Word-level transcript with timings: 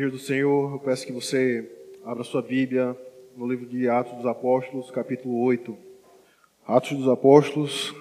Igreja 0.00 0.16
do 0.16 0.18
Senhor, 0.18 0.72
eu 0.72 0.78
peço 0.78 1.04
que 1.04 1.12
você 1.12 1.70
abra 2.06 2.24
sua 2.24 2.40
Bíblia 2.40 2.96
no 3.36 3.46
livro 3.46 3.66
de 3.66 3.86
Atos 3.86 4.14
dos 4.14 4.24
Apóstolos, 4.24 4.90
capítulo 4.90 5.42
8. 5.42 5.76
Atos 6.66 6.96
dos 6.96 7.06
Apóstolos, 7.06 7.94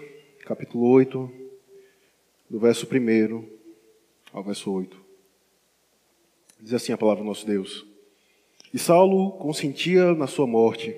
capítulo 0.45 0.89
8, 0.91 1.29
do 2.49 2.57
verso 2.57 2.87
1 2.89 3.43
ao 4.31 4.41
verso 4.41 4.71
8. 4.71 4.95
Diz 6.61 6.73
assim 6.73 6.93
a 6.93 6.97
palavra 6.97 7.21
do 7.21 7.27
nosso 7.27 7.45
Deus. 7.45 7.85
E 8.73 8.79
Saulo 8.79 9.31
consentia 9.31 10.13
na 10.13 10.25
sua 10.25 10.47
morte. 10.47 10.95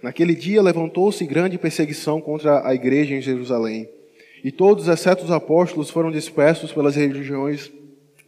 Naquele 0.00 0.36
dia 0.36 0.62
levantou-se 0.62 1.26
grande 1.26 1.58
perseguição 1.58 2.20
contra 2.20 2.64
a 2.64 2.72
igreja 2.72 3.16
em 3.16 3.20
Jerusalém. 3.20 3.88
E 4.44 4.52
todos, 4.52 4.86
exceto 4.86 5.24
os 5.24 5.32
apóstolos, 5.32 5.90
foram 5.90 6.08
dispersos 6.08 6.72
pelas 6.72 6.94
regiões 6.94 7.72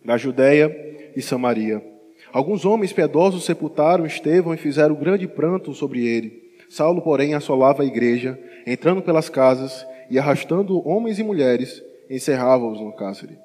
da 0.05 0.17
Judéia 0.17 1.13
e 1.15 1.23
Samaria. 1.23 1.92
Alguns 2.33 2.65
homens 2.65 2.95
piedosos 2.95 3.45
sepultaram 3.45 4.07
Estevão 4.07 4.55
e 4.55 4.57
fizeram 4.57 4.95
grande 4.95 5.29
pranto 5.29 5.75
sobre 5.75 6.07
ele. 6.07 6.43
Saulo, 6.67 7.03
porém, 7.03 7.35
assolava 7.35 7.83
a 7.83 7.87
igreja, 7.87 8.39
entrando 8.67 9.03
pelas 9.03 9.29
casas 9.29 9.87
e 10.09 10.19
arrastando 10.19 10.87
homens 10.89 11.19
e 11.19 11.23
mulheres, 11.23 11.83
encerrava-os 12.09 12.81
no 12.81 12.91
cárcere. 12.93 13.37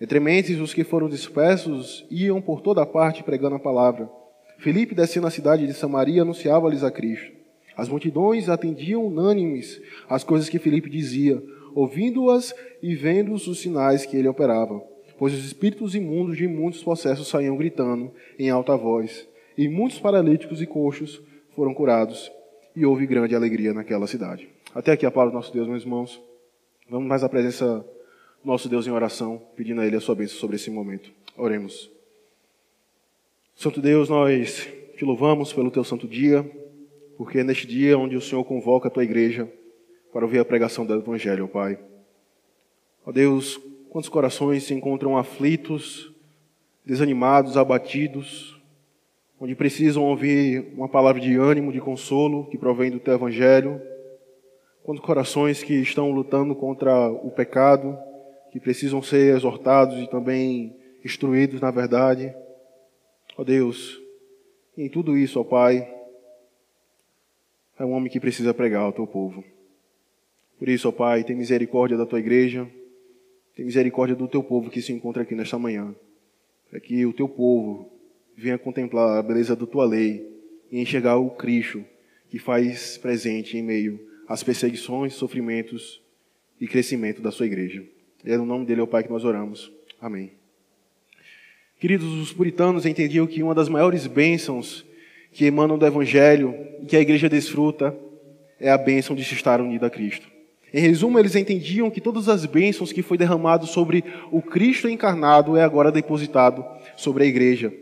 Entre 0.00 0.18
mentes, 0.18 0.58
os 0.58 0.74
que 0.74 0.82
foram 0.82 1.08
dispersos 1.08 2.04
iam 2.10 2.42
por 2.42 2.60
toda 2.60 2.84
parte 2.84 3.22
pregando 3.22 3.54
a 3.54 3.60
palavra. 3.60 4.10
Filipe, 4.58 4.92
descendo 4.92 5.28
a 5.28 5.30
cidade 5.30 5.64
de 5.64 5.72
Samaria, 5.72 6.22
anunciava-lhes 6.22 6.82
a 6.82 6.90
Cristo. 6.90 7.30
As 7.76 7.88
multidões 7.88 8.48
atendiam 8.48 9.06
unânimes 9.06 9.80
às 10.08 10.24
coisas 10.24 10.48
que 10.48 10.58
Filipe 10.58 10.90
dizia, 10.90 11.40
ouvindo-as 11.76 12.52
e 12.82 12.96
vendo 12.96 13.32
os 13.32 13.60
sinais 13.60 14.04
que 14.04 14.16
ele 14.16 14.26
operava 14.26 14.91
pois 15.22 15.34
os 15.34 15.44
espíritos 15.44 15.94
imundos 15.94 16.36
de 16.36 16.48
muitos 16.48 16.82
processos 16.82 17.28
saíam 17.28 17.56
gritando 17.56 18.10
em 18.36 18.50
alta 18.50 18.76
voz, 18.76 19.24
e 19.56 19.68
muitos 19.68 20.00
paralíticos 20.00 20.60
e 20.60 20.66
coxos 20.66 21.22
foram 21.54 21.72
curados, 21.72 22.28
e 22.74 22.84
houve 22.84 23.06
grande 23.06 23.32
alegria 23.32 23.72
naquela 23.72 24.08
cidade. 24.08 24.48
Até 24.74 24.90
aqui 24.90 25.06
a 25.06 25.12
palavra 25.12 25.30
do 25.30 25.36
nosso 25.36 25.52
Deus, 25.52 25.68
meus 25.68 25.84
irmãos. 25.84 26.20
Vamos 26.90 27.06
mais 27.06 27.22
à 27.22 27.28
presença 27.28 27.86
do 28.42 28.48
nosso 28.48 28.68
Deus 28.68 28.84
em 28.88 28.90
oração, 28.90 29.40
pedindo 29.54 29.80
a 29.80 29.86
Ele 29.86 29.94
a 29.94 30.00
sua 30.00 30.16
bênção 30.16 30.36
sobre 30.38 30.56
esse 30.56 30.72
momento. 30.72 31.12
Oremos. 31.36 31.88
Santo 33.54 33.80
Deus, 33.80 34.08
nós 34.08 34.68
te 34.96 35.04
louvamos 35.04 35.52
pelo 35.52 35.70
teu 35.70 35.84
santo 35.84 36.08
dia, 36.08 36.42
porque 37.16 37.38
é 37.38 37.44
neste 37.44 37.64
dia 37.64 37.96
onde 37.96 38.16
o 38.16 38.20
Senhor 38.20 38.42
convoca 38.42 38.88
a 38.88 38.90
tua 38.90 39.04
igreja 39.04 39.48
para 40.12 40.24
ouvir 40.24 40.40
a 40.40 40.44
pregação 40.44 40.84
do 40.84 40.92
Evangelho, 40.92 41.44
ó 41.44 41.46
Pai. 41.46 41.78
Ó 43.06 43.12
Deus, 43.12 43.60
Quantos 43.92 44.08
corações 44.08 44.62
se 44.62 44.72
encontram 44.72 45.18
aflitos, 45.18 46.10
desanimados, 46.82 47.58
abatidos, 47.58 48.58
onde 49.38 49.54
precisam 49.54 50.04
ouvir 50.04 50.72
uma 50.74 50.88
palavra 50.88 51.20
de 51.20 51.36
ânimo, 51.36 51.70
de 51.70 51.78
consolo 51.78 52.46
que 52.46 52.56
provém 52.56 52.90
do 52.90 52.98
teu 52.98 53.12
evangelho? 53.12 53.82
Quantos 54.82 55.04
corações 55.04 55.62
que 55.62 55.74
estão 55.74 56.10
lutando 56.10 56.56
contra 56.56 57.10
o 57.10 57.30
pecado, 57.32 57.98
que 58.50 58.58
precisam 58.58 59.02
ser 59.02 59.36
exortados 59.36 59.98
e 59.98 60.08
também 60.08 60.74
instruídos 61.04 61.60
na 61.60 61.70
verdade? 61.70 62.34
Ó 63.36 63.44
Deus, 63.44 64.00
em 64.74 64.88
tudo 64.88 65.18
isso, 65.18 65.38
ó 65.38 65.44
Pai, 65.44 65.86
é 67.78 67.84
um 67.84 67.92
homem 67.92 68.10
que 68.10 68.18
precisa 68.18 68.54
pregar 68.54 68.84
ao 68.84 68.92
teu 68.94 69.06
povo. 69.06 69.44
Por 70.58 70.70
isso, 70.70 70.88
ó 70.88 70.92
Pai, 70.92 71.24
tem 71.24 71.36
misericórdia 71.36 71.98
da 71.98 72.06
tua 72.06 72.20
igreja 72.20 72.66
tem 73.54 73.64
misericórdia 73.64 74.16
do 74.16 74.28
teu 74.28 74.42
povo 74.42 74.70
que 74.70 74.80
se 74.80 74.92
encontra 74.92 75.22
aqui 75.22 75.34
nesta 75.34 75.58
manhã. 75.58 75.94
Para 76.70 76.80
que 76.80 77.04
o 77.04 77.12
teu 77.12 77.28
povo 77.28 77.92
venha 78.36 78.58
contemplar 78.58 79.18
a 79.18 79.22
beleza 79.22 79.54
da 79.54 79.66
tua 79.66 79.84
lei 79.84 80.26
e 80.70 80.80
enxergar 80.80 81.16
o 81.16 81.30
Cristo 81.30 81.84
que 82.30 82.38
faz 82.38 82.96
presente 82.96 83.58
em 83.58 83.62
meio 83.62 84.00
às 84.26 84.42
perseguições, 84.42 85.12
sofrimentos 85.14 86.00
e 86.58 86.66
crescimento 86.66 87.20
da 87.20 87.30
sua 87.30 87.44
igreja. 87.44 87.84
E 88.24 88.32
é 88.32 88.38
no 88.38 88.46
nome 88.46 88.64
dele, 88.64 88.80
ó 88.80 88.86
Pai, 88.86 89.02
que 89.02 89.10
nós 89.10 89.24
oramos. 89.24 89.70
Amém. 90.00 90.32
Queridos, 91.78 92.06
os 92.06 92.32
puritanos 92.32 92.86
entendiam 92.86 93.26
que 93.26 93.42
uma 93.42 93.54
das 93.54 93.68
maiores 93.68 94.06
bênçãos 94.06 94.86
que 95.32 95.44
emanam 95.44 95.76
do 95.76 95.84
Evangelho 95.84 96.54
e 96.80 96.86
que 96.86 96.96
a 96.96 97.00
igreja 97.00 97.28
desfruta 97.28 97.94
é 98.58 98.70
a 98.70 98.78
bênção 98.78 99.16
de 99.16 99.24
se 99.24 99.34
estar 99.34 99.60
unida 99.60 99.88
a 99.88 99.90
Cristo. 99.90 100.31
Em 100.72 100.80
resumo, 100.80 101.18
eles 101.18 101.36
entendiam 101.36 101.90
que 101.90 102.00
todas 102.00 102.28
as 102.28 102.46
bênçãos 102.46 102.92
que 102.92 103.02
foi 103.02 103.18
derramado 103.18 103.66
sobre 103.66 104.02
o 104.30 104.40
Cristo 104.40 104.88
encarnado 104.88 105.56
é 105.56 105.62
agora 105.62 105.92
depositado 105.92 106.64
sobre 106.96 107.24
a 107.24 107.26
igreja. 107.26 107.72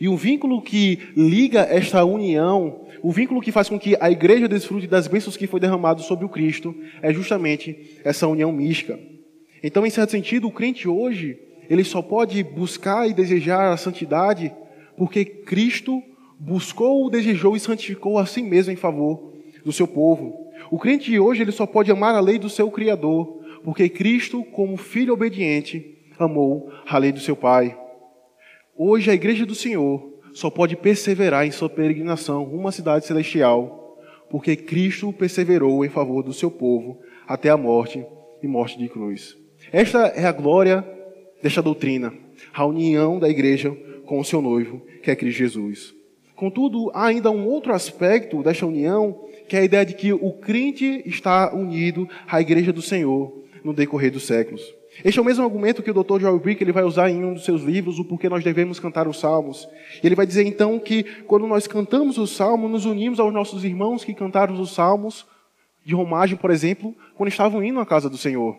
E 0.00 0.08
o 0.08 0.16
vínculo 0.16 0.62
que 0.62 0.98
liga 1.16 1.60
esta 1.60 2.04
união, 2.04 2.86
o 3.02 3.10
vínculo 3.10 3.40
que 3.40 3.52
faz 3.52 3.68
com 3.68 3.78
que 3.78 3.96
a 4.00 4.10
igreja 4.10 4.48
desfrute 4.48 4.86
das 4.86 5.06
bênçãos 5.06 5.36
que 5.36 5.46
foi 5.46 5.60
derramado 5.60 6.02
sobre 6.02 6.24
o 6.24 6.28
Cristo, 6.28 6.74
é 7.02 7.12
justamente 7.12 7.98
essa 8.04 8.26
união 8.26 8.52
mística. 8.52 8.98
Então, 9.62 9.84
em 9.84 9.90
certo 9.90 10.10
sentido, 10.10 10.46
o 10.46 10.52
crente 10.52 10.88
hoje, 10.88 11.38
ele 11.68 11.84
só 11.84 12.00
pode 12.00 12.42
buscar 12.42 13.08
e 13.08 13.12
desejar 13.12 13.72
a 13.72 13.76
santidade 13.76 14.52
porque 14.96 15.24
Cristo 15.24 16.02
buscou, 16.38 17.10
desejou 17.10 17.56
e 17.56 17.60
santificou 17.60 18.18
a 18.18 18.26
si 18.26 18.42
mesmo 18.42 18.72
em 18.72 18.76
favor 18.76 19.32
do 19.64 19.72
seu 19.72 19.86
povo. 19.86 20.47
O 20.70 20.78
crente 20.78 21.10
de 21.10 21.18
hoje 21.18 21.42
ele 21.42 21.52
só 21.52 21.66
pode 21.66 21.90
amar 21.90 22.14
a 22.14 22.20
lei 22.20 22.38
do 22.38 22.50
seu 22.50 22.70
Criador, 22.70 23.40
porque 23.64 23.88
Cristo, 23.88 24.44
como 24.44 24.76
filho 24.76 25.14
obediente, 25.14 25.98
amou 26.18 26.70
a 26.86 26.98
lei 26.98 27.12
do 27.12 27.20
seu 27.20 27.36
Pai. 27.36 27.76
Hoje 28.76 29.10
a 29.10 29.14
igreja 29.14 29.46
do 29.46 29.54
Senhor 29.54 30.20
só 30.32 30.50
pode 30.50 30.76
perseverar 30.76 31.46
em 31.46 31.50
sua 31.50 31.68
peregrinação 31.68 32.44
rumo 32.44 32.68
à 32.68 32.72
cidade 32.72 33.06
celestial, 33.06 33.98
porque 34.30 34.56
Cristo 34.56 35.12
perseverou 35.12 35.84
em 35.84 35.88
favor 35.88 36.22
do 36.22 36.32
seu 36.32 36.50
povo 36.50 37.00
até 37.26 37.48
a 37.48 37.56
morte 37.56 38.04
e 38.42 38.46
morte 38.46 38.78
de 38.78 38.88
cruz. 38.88 39.36
Esta 39.72 40.06
é 40.08 40.26
a 40.26 40.32
glória 40.32 40.86
desta 41.42 41.62
doutrina, 41.62 42.12
a 42.52 42.64
união 42.64 43.18
da 43.18 43.28
igreja 43.28 43.76
com 44.04 44.20
o 44.20 44.24
seu 44.24 44.40
noivo, 44.40 44.80
que 45.02 45.10
é 45.10 45.16
Cristo 45.16 45.38
Jesus. 45.38 45.97
Contudo, 46.38 46.88
há 46.94 47.06
ainda 47.06 47.32
um 47.32 47.48
outro 47.48 47.72
aspecto 47.72 48.44
desta 48.44 48.64
união 48.64 49.24
que 49.48 49.56
é 49.56 49.58
a 49.58 49.64
ideia 49.64 49.84
de 49.84 49.92
que 49.92 50.12
o 50.12 50.32
crente 50.34 51.02
está 51.04 51.52
unido 51.52 52.08
à 52.28 52.40
igreja 52.40 52.72
do 52.72 52.80
Senhor 52.80 53.42
no 53.64 53.74
decorrer 53.74 54.12
dos 54.12 54.24
séculos. 54.24 54.62
Este 55.04 55.18
é 55.18 55.22
o 55.22 55.24
mesmo 55.24 55.42
argumento 55.42 55.82
que 55.82 55.90
o 55.90 55.94
Dr. 55.94 56.20
Joel 56.20 56.38
Brick 56.38 56.62
ele 56.62 56.70
vai 56.70 56.84
usar 56.84 57.10
em 57.10 57.24
um 57.24 57.34
dos 57.34 57.44
seus 57.44 57.62
livros, 57.62 57.98
o 57.98 58.04
porquê 58.04 58.28
nós 58.28 58.44
devemos 58.44 58.78
cantar 58.78 59.08
os 59.08 59.18
salmos. 59.18 59.68
Ele 60.00 60.14
vai 60.14 60.24
dizer 60.24 60.46
então 60.46 60.78
que 60.78 61.02
quando 61.24 61.44
nós 61.44 61.66
cantamos 61.66 62.18
os 62.18 62.30
salmos, 62.36 62.70
nos 62.70 62.84
unimos 62.84 63.18
aos 63.18 63.34
nossos 63.34 63.64
irmãos 63.64 64.04
que 64.04 64.14
cantaram 64.14 64.60
os 64.60 64.72
salmos 64.72 65.26
de 65.84 65.92
romagem, 65.92 66.36
por 66.36 66.52
exemplo, 66.52 66.94
quando 67.16 67.30
estavam 67.30 67.64
indo 67.64 67.80
à 67.80 67.86
casa 67.86 68.08
do 68.08 68.16
Senhor. 68.16 68.56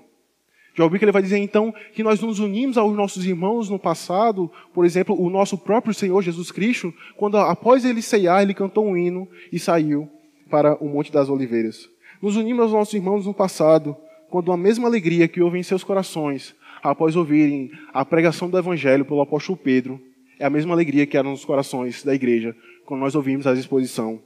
Joel 0.80 0.90
Brick 0.90 1.04
ele 1.04 1.12
vai 1.12 1.22
dizer 1.22 1.40
então 1.40 1.74
que 1.92 2.02
nós 2.02 2.22
nos 2.22 2.40
unimos 2.40 2.78
aos 2.78 2.96
nossos 2.96 3.26
irmãos 3.26 3.70
no 3.70 3.78
passado, 3.78 4.50
por 4.74 4.86
exemplo, 4.86 5.14
o 5.22 5.30
nosso 5.30 5.58
próprio 5.58 5.94
Senhor 5.94 6.22
Jesus 6.22 6.54
Cristo, 6.54 6.94
quando 7.18 7.36
após 7.36 7.84
ele 7.84 8.02
ceiar, 8.02 8.42
ele 8.42 8.54
cantou 8.54 8.86
um 8.86 8.96
hino 8.96 9.28
e 9.52 9.60
saiu 9.60 10.10
para 10.50 10.82
o 10.82 10.88
Monte 10.88 11.12
das 11.12 11.28
Oliveiras. 11.28 11.90
Nos 12.22 12.38
unimos 12.38 12.64
aos 12.64 12.72
nossos 12.72 12.94
irmãos 12.94 13.26
no 13.26 13.34
passado, 13.34 13.94
quando 14.30 14.54
a 14.54 14.58
mesma 14.58 14.88
alegria 14.88 15.28
que 15.28 15.42
houve 15.42 15.60
em 15.60 15.64
seus 15.64 15.84
corações 15.84 16.56
após 16.82 17.18
ouvirem 17.18 17.70
a 17.94 18.06
pregação 18.06 18.50
do 18.50 18.58
Evangelho 18.58 19.04
pelo 19.04 19.20
apóstolo 19.20 19.58
Pedro, 19.58 20.00
é 20.40 20.46
a 20.46 20.50
mesma 20.50 20.74
alegria 20.74 21.06
que 21.06 21.18
era 21.18 21.28
nos 21.28 21.44
corações 21.44 22.06
da 22.06 22.16
igreja 22.16 22.56
quando 22.86 23.02
nós 23.02 23.16
ouvimos 23.16 23.46
a 23.46 23.52
exposição 23.52 24.22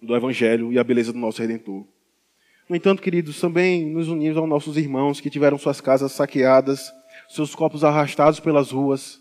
do 0.00 0.14
Evangelho 0.14 0.72
e 0.72 0.78
a 0.78 0.84
beleza 0.84 1.12
do 1.12 1.18
nosso 1.18 1.42
Redentor. 1.42 1.84
No 2.70 2.76
entanto, 2.76 3.02
queridos, 3.02 3.40
também 3.40 3.84
nos 3.84 4.06
unimos 4.06 4.36
aos 4.36 4.48
nossos 4.48 4.76
irmãos 4.76 5.20
que 5.20 5.28
tiveram 5.28 5.58
suas 5.58 5.80
casas 5.80 6.12
saqueadas, 6.12 6.92
seus 7.28 7.52
corpos 7.52 7.82
arrastados 7.82 8.38
pelas 8.38 8.70
ruas 8.70 9.20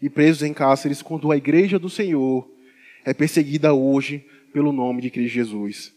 e 0.00 0.08
presos 0.08 0.42
em 0.42 0.54
cárceres, 0.54 1.02
quando 1.02 1.30
a 1.30 1.36
igreja 1.36 1.78
do 1.78 1.90
Senhor 1.90 2.48
é 3.04 3.12
perseguida 3.12 3.74
hoje 3.74 4.24
pelo 4.54 4.72
nome 4.72 5.02
de 5.02 5.10
Cristo 5.10 5.34
Jesus. 5.34 5.92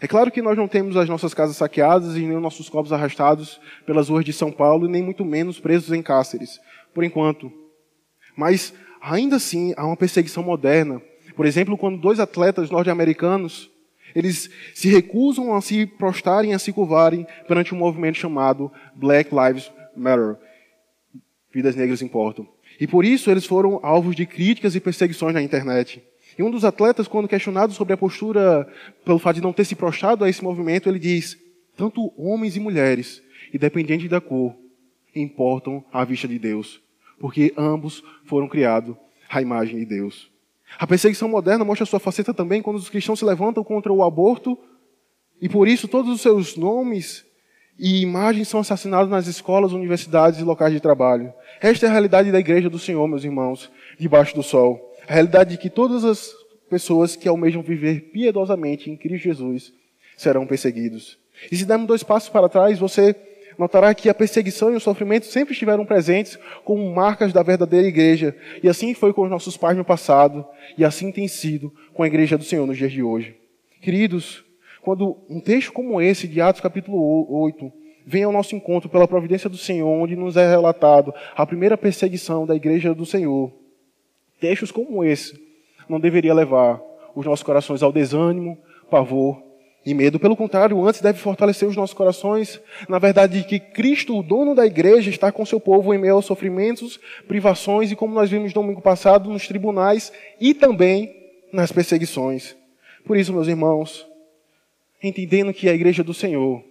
É 0.00 0.06
claro 0.06 0.30
que 0.30 0.40
nós 0.40 0.56
não 0.56 0.68
temos 0.68 0.96
as 0.96 1.08
nossas 1.08 1.34
casas 1.34 1.56
saqueadas 1.56 2.14
e 2.16 2.20
nem 2.20 2.36
os 2.36 2.42
nossos 2.42 2.68
corpos 2.68 2.92
arrastados 2.92 3.60
pelas 3.84 4.08
ruas 4.08 4.24
de 4.24 4.32
São 4.32 4.52
Paulo, 4.52 4.86
e 4.86 4.88
nem 4.88 5.02
muito 5.02 5.24
menos 5.24 5.58
presos 5.58 5.90
em 5.90 6.00
cárceres, 6.00 6.60
por 6.94 7.02
enquanto. 7.02 7.50
Mas, 8.36 8.72
ainda 9.02 9.34
assim, 9.34 9.74
há 9.76 9.84
uma 9.84 9.96
perseguição 9.96 10.44
moderna. 10.44 11.02
Por 11.34 11.44
exemplo, 11.44 11.76
quando 11.76 12.00
dois 12.00 12.20
atletas 12.20 12.70
norte-americanos 12.70 13.68
eles 14.16 14.48
se 14.74 14.88
recusam 14.88 15.54
a 15.54 15.60
se 15.60 15.84
prostrarem, 15.84 16.54
a 16.54 16.58
se 16.58 16.72
curvarem 16.72 17.26
perante 17.46 17.74
um 17.74 17.78
movimento 17.78 18.16
chamado 18.16 18.72
Black 18.94 19.30
Lives 19.30 19.70
Matter. 19.94 20.36
Vidas 21.52 21.76
negras 21.76 22.00
importam. 22.00 22.48
E 22.80 22.86
por 22.86 23.04
isso 23.04 23.30
eles 23.30 23.44
foram 23.44 23.78
alvos 23.82 24.16
de 24.16 24.24
críticas 24.24 24.74
e 24.74 24.80
perseguições 24.80 25.34
na 25.34 25.42
internet. 25.42 26.02
E 26.38 26.42
um 26.42 26.50
dos 26.50 26.64
atletas, 26.64 27.06
quando 27.06 27.28
questionado 27.28 27.74
sobre 27.74 27.92
a 27.92 27.96
postura, 27.96 28.66
pelo 29.04 29.18
fato 29.18 29.36
de 29.36 29.42
não 29.42 29.52
ter 29.52 29.66
se 29.66 29.74
prostrado 29.74 30.24
a 30.24 30.30
esse 30.30 30.42
movimento, 30.42 30.88
ele 30.88 30.98
diz: 30.98 31.36
tanto 31.76 32.10
homens 32.16 32.56
e 32.56 32.60
mulheres, 32.60 33.22
independente 33.52 34.08
da 34.08 34.20
cor, 34.20 34.56
importam 35.14 35.84
à 35.92 36.04
vista 36.06 36.26
de 36.26 36.38
Deus, 36.38 36.80
porque 37.20 37.52
ambos 37.54 38.02
foram 38.24 38.48
criados 38.48 38.96
a 39.28 39.42
imagem 39.42 39.78
de 39.78 39.84
Deus. 39.84 40.34
A 40.78 40.86
perseguição 40.86 41.28
moderna 41.28 41.64
mostra 41.64 41.86
sua 41.86 42.00
faceta 42.00 42.34
também 42.34 42.60
quando 42.60 42.76
os 42.76 42.88
cristãos 42.88 43.18
se 43.18 43.24
levantam 43.24 43.62
contra 43.64 43.92
o 43.92 44.02
aborto 44.02 44.58
e 45.40 45.48
por 45.48 45.68
isso 45.68 45.88
todos 45.88 46.10
os 46.10 46.20
seus 46.20 46.56
nomes 46.56 47.24
e 47.78 48.00
imagens 48.00 48.48
são 48.48 48.60
assassinados 48.60 49.10
nas 49.10 49.26
escolas, 49.26 49.72
universidades 49.72 50.40
e 50.40 50.44
locais 50.44 50.72
de 50.72 50.80
trabalho. 50.80 51.32
Esta 51.60 51.86
é 51.86 51.88
a 51.88 51.92
realidade 51.92 52.32
da 52.32 52.40
igreja 52.40 52.70
do 52.70 52.78
Senhor, 52.78 53.06
meus 53.06 53.22
irmãos, 53.22 53.70
debaixo 53.98 54.34
do 54.34 54.42
sol. 54.42 54.94
A 55.06 55.12
realidade 55.12 55.50
de 55.50 55.58
que 55.58 55.68
todas 55.68 56.04
as 56.04 56.30
pessoas 56.70 57.14
que 57.14 57.28
almejam 57.28 57.62
viver 57.62 58.10
piedosamente 58.12 58.90
em 58.90 58.96
Cristo 58.96 59.24
Jesus 59.24 59.72
serão 60.16 60.46
perseguidos. 60.46 61.18
E 61.52 61.56
se 61.56 61.66
dermos 61.66 61.86
dois 61.86 62.02
passos 62.02 62.30
para 62.30 62.48
trás, 62.48 62.78
você 62.78 63.14
notará 63.58 63.94
que 63.94 64.08
a 64.08 64.14
perseguição 64.14 64.72
e 64.72 64.76
o 64.76 64.80
sofrimento 64.80 65.26
sempre 65.26 65.52
estiveram 65.52 65.84
presentes 65.84 66.38
como 66.64 66.94
marcas 66.94 67.32
da 67.32 67.42
verdadeira 67.42 67.86
igreja. 67.86 68.36
E 68.62 68.68
assim 68.68 68.94
foi 68.94 69.12
com 69.12 69.22
os 69.22 69.30
nossos 69.30 69.56
pais 69.56 69.76
no 69.76 69.84
passado, 69.84 70.46
e 70.76 70.84
assim 70.84 71.10
tem 71.10 71.26
sido 71.28 71.72
com 71.94 72.02
a 72.02 72.06
igreja 72.06 72.36
do 72.36 72.44
Senhor 72.44 72.66
nos 72.66 72.76
dias 72.76 72.92
de 72.92 73.02
hoje. 73.02 73.36
Queridos, 73.80 74.44
quando 74.82 75.16
um 75.28 75.40
texto 75.40 75.72
como 75.72 76.00
esse, 76.00 76.28
de 76.28 76.40
Atos 76.40 76.60
capítulo 76.60 77.26
8, 77.30 77.72
vem 78.06 78.24
ao 78.24 78.32
nosso 78.32 78.54
encontro 78.54 78.88
pela 78.88 79.08
providência 79.08 79.50
do 79.50 79.56
Senhor, 79.56 79.88
onde 79.88 80.14
nos 80.14 80.36
é 80.36 80.48
relatado 80.48 81.12
a 81.34 81.46
primeira 81.46 81.76
perseguição 81.76 82.46
da 82.46 82.54
igreja 82.54 82.94
do 82.94 83.04
Senhor, 83.04 83.52
textos 84.40 84.70
como 84.70 85.02
esse 85.02 85.44
não 85.88 86.00
deveria 86.00 86.34
levar 86.34 86.80
os 87.14 87.24
nossos 87.24 87.42
corações 87.42 87.82
ao 87.82 87.92
desânimo, 87.92 88.58
pavor 88.90 89.45
e 89.86 89.94
medo. 89.94 90.18
Pelo 90.18 90.36
contrário, 90.36 90.84
antes 90.84 91.00
deve 91.00 91.20
fortalecer 91.20 91.68
os 91.68 91.76
nossos 91.76 91.94
corações 91.94 92.60
na 92.88 92.98
verdade 92.98 93.38
de 93.38 93.44
que 93.44 93.60
Cristo, 93.60 94.18
o 94.18 94.22
dono 94.22 94.52
da 94.52 94.66
igreja, 94.66 95.08
está 95.08 95.30
com 95.30 95.46
seu 95.46 95.60
povo 95.60 95.94
em 95.94 95.98
meio 95.98 96.14
aos 96.14 96.26
sofrimentos, 96.26 96.98
privações 97.28 97.92
e, 97.92 97.96
como 97.96 98.12
nós 98.12 98.28
vimos 98.28 98.52
domingo 98.52 98.82
passado, 98.82 99.30
nos 99.30 99.46
tribunais 99.46 100.12
e 100.40 100.52
também 100.52 101.14
nas 101.52 101.70
perseguições. 101.70 102.56
Por 103.04 103.16
isso, 103.16 103.32
meus 103.32 103.46
irmãos, 103.46 104.04
entendendo 105.00 105.54
que 105.54 105.68
a 105.68 105.74
igreja 105.74 106.02
do 106.02 106.12
Senhor, 106.12 106.64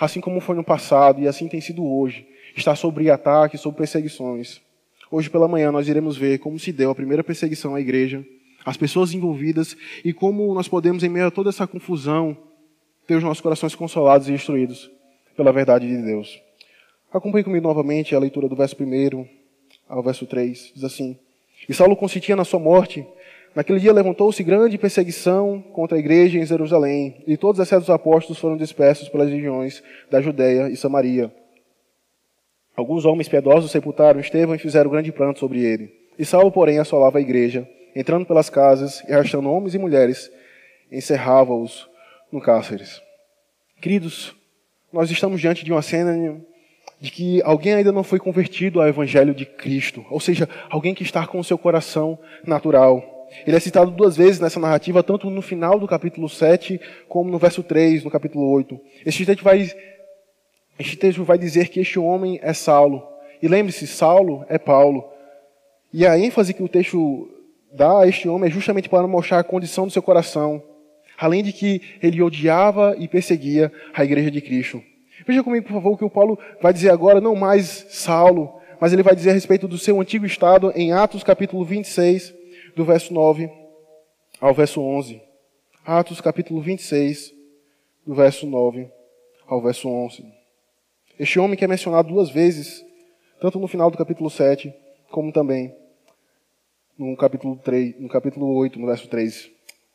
assim 0.00 0.20
como 0.20 0.40
foi 0.40 0.56
no 0.56 0.64
passado 0.64 1.20
e 1.20 1.28
assim 1.28 1.48
tem 1.48 1.60
sido 1.60 1.84
hoje, 1.84 2.26
está 2.56 2.74
sob 2.74 3.10
ataque, 3.10 3.58
sob 3.58 3.76
perseguições. 3.76 4.62
Hoje 5.10 5.28
pela 5.28 5.46
manhã 5.46 5.70
nós 5.70 5.88
iremos 5.88 6.16
ver 6.16 6.38
como 6.38 6.58
se 6.58 6.72
deu 6.72 6.90
a 6.90 6.94
primeira 6.94 7.22
perseguição 7.22 7.74
à 7.74 7.80
igreja, 7.82 8.24
as 8.64 8.78
pessoas 8.78 9.12
envolvidas 9.12 9.76
e 10.02 10.12
como 10.14 10.54
nós 10.54 10.68
podemos, 10.68 11.04
em 11.04 11.08
meio 11.10 11.26
a 11.26 11.30
toda 11.30 11.50
essa 11.50 11.66
confusão, 11.66 12.34
ter 13.06 13.16
os 13.16 13.22
nossos 13.22 13.40
corações 13.40 13.74
consolados 13.74 14.28
e 14.28 14.32
instruídos 14.32 14.90
pela 15.36 15.52
verdade 15.52 15.86
de 15.86 16.02
Deus. 16.02 16.40
Acompanhe 17.12 17.44
comigo 17.44 17.66
novamente 17.66 18.14
a 18.14 18.18
leitura 18.18 18.48
do 18.48 18.56
verso 18.56 18.76
1 18.80 19.26
ao 19.88 20.02
verso 20.02 20.26
3. 20.26 20.72
Diz 20.74 20.84
assim: 20.84 21.18
E 21.68 21.74
Saulo 21.74 21.96
consentia 21.96 22.36
na 22.36 22.44
sua 22.44 22.58
morte. 22.60 23.06
Naquele 23.54 23.78
dia 23.78 23.92
levantou-se 23.92 24.42
grande 24.42 24.78
perseguição 24.78 25.60
contra 25.60 25.98
a 25.98 26.00
igreja 26.00 26.38
em 26.38 26.46
Jerusalém, 26.46 27.22
e 27.26 27.36
todos 27.36 27.60
os 27.60 27.68
dos 27.68 27.90
apóstolos 27.90 28.38
foram 28.38 28.56
dispersos 28.56 29.10
pelas 29.10 29.28
regiões 29.28 29.82
da 30.10 30.22
Judéia 30.22 30.70
e 30.70 30.76
Samaria. 30.76 31.30
Alguns 32.74 33.04
homens 33.04 33.28
piedosos 33.28 33.70
sepultaram 33.70 34.18
Estevão 34.18 34.54
e 34.54 34.58
fizeram 34.58 34.90
grande 34.90 35.12
pranto 35.12 35.38
sobre 35.38 35.62
ele. 35.62 35.92
E 36.18 36.24
Saulo, 36.24 36.50
porém, 36.50 36.78
assolava 36.78 37.18
a 37.18 37.20
igreja, 37.20 37.68
entrando 37.94 38.24
pelas 38.24 38.48
casas 38.48 39.04
e 39.06 39.12
arrastando 39.12 39.50
homens 39.50 39.74
e 39.74 39.78
mulheres, 39.78 40.32
encerrava-os 40.90 41.86
no 42.32 42.40
cárceres. 42.40 43.02
Queridos, 43.80 44.34
nós 44.92 45.10
estamos 45.10 45.40
diante 45.40 45.64
de 45.64 45.70
uma 45.70 45.82
cena 45.82 46.40
de 47.00 47.10
que 47.10 47.42
alguém 47.42 47.74
ainda 47.74 47.92
não 47.92 48.02
foi 48.02 48.18
convertido 48.18 48.80
ao 48.80 48.88
Evangelho 48.88 49.34
de 49.34 49.44
Cristo, 49.44 50.04
ou 50.10 50.18
seja, 50.18 50.48
alguém 50.70 50.94
que 50.94 51.02
está 51.02 51.26
com 51.26 51.38
o 51.38 51.44
seu 51.44 51.58
coração 51.58 52.18
natural. 52.46 53.28
Ele 53.46 53.56
é 53.56 53.60
citado 53.60 53.90
duas 53.90 54.16
vezes 54.16 54.40
nessa 54.40 54.60
narrativa, 54.60 55.02
tanto 55.02 55.28
no 55.28 55.42
final 55.42 55.78
do 55.78 55.88
capítulo 55.88 56.28
7, 56.28 56.80
como 57.08 57.30
no 57.30 57.38
verso 57.38 57.62
3, 57.62 58.04
no 58.04 58.10
capítulo 58.10 58.48
8. 58.50 58.80
Este 59.04 59.26
texto 59.26 59.42
vai, 59.42 59.70
este 60.78 60.96
texto 60.96 61.24
vai 61.24 61.38
dizer 61.38 61.68
que 61.68 61.80
este 61.80 61.98
homem 61.98 62.38
é 62.42 62.52
Saulo. 62.52 63.02
E 63.42 63.48
lembre-se, 63.48 63.86
Saulo 63.86 64.44
é 64.48 64.58
Paulo. 64.58 65.04
E 65.92 66.06
a 66.06 66.18
ênfase 66.18 66.54
que 66.54 66.62
o 66.62 66.68
texto 66.68 67.28
dá 67.72 68.00
a 68.00 68.06
este 68.06 68.28
homem 68.28 68.48
é 68.48 68.52
justamente 68.52 68.88
para 68.88 69.06
mostrar 69.06 69.38
a 69.38 69.44
condição 69.44 69.86
do 69.86 69.92
seu 69.92 70.02
coração 70.02 70.62
além 71.18 71.42
de 71.42 71.52
que 71.52 71.80
ele 72.02 72.22
odiava 72.22 72.96
e 72.98 73.06
perseguia 73.08 73.72
a 73.94 74.04
igreja 74.04 74.30
de 74.30 74.40
Cristo. 74.40 74.82
Veja 75.26 75.42
comigo, 75.42 75.66
por 75.66 75.74
favor, 75.74 75.92
o 75.92 75.96
que 75.96 76.04
o 76.04 76.10
Paulo 76.10 76.38
vai 76.60 76.72
dizer 76.72 76.90
agora, 76.90 77.20
não 77.20 77.36
mais 77.36 77.86
Saulo, 77.90 78.60
mas 78.80 78.92
ele 78.92 79.02
vai 79.02 79.14
dizer 79.14 79.30
a 79.30 79.34
respeito 79.34 79.68
do 79.68 79.78
seu 79.78 80.00
antigo 80.00 80.26
estado 80.26 80.72
em 80.74 80.92
Atos 80.92 81.22
capítulo 81.22 81.64
26, 81.64 82.34
do 82.74 82.84
verso 82.84 83.14
9 83.14 83.48
ao 84.40 84.52
verso 84.52 84.80
11. 84.80 85.22
Atos 85.84 86.20
capítulo 86.20 86.60
26, 86.60 87.32
do 88.04 88.14
verso 88.14 88.46
9 88.46 88.90
ao 89.46 89.62
verso 89.62 89.88
11. 89.88 90.24
Este 91.18 91.38
homem 91.38 91.56
que 91.56 91.64
é 91.64 91.68
mencionado 91.68 92.08
duas 92.08 92.30
vezes, 92.30 92.84
tanto 93.40 93.60
no 93.60 93.68
final 93.68 93.90
do 93.90 93.98
capítulo 93.98 94.28
7, 94.28 94.74
como 95.10 95.32
também 95.32 95.72
no 96.98 97.16
capítulo, 97.16 97.56
3, 97.56 98.00
no 98.00 98.08
capítulo 98.08 98.52
8, 98.54 98.78
no 98.78 98.86
verso 98.86 99.08
3 99.08 99.50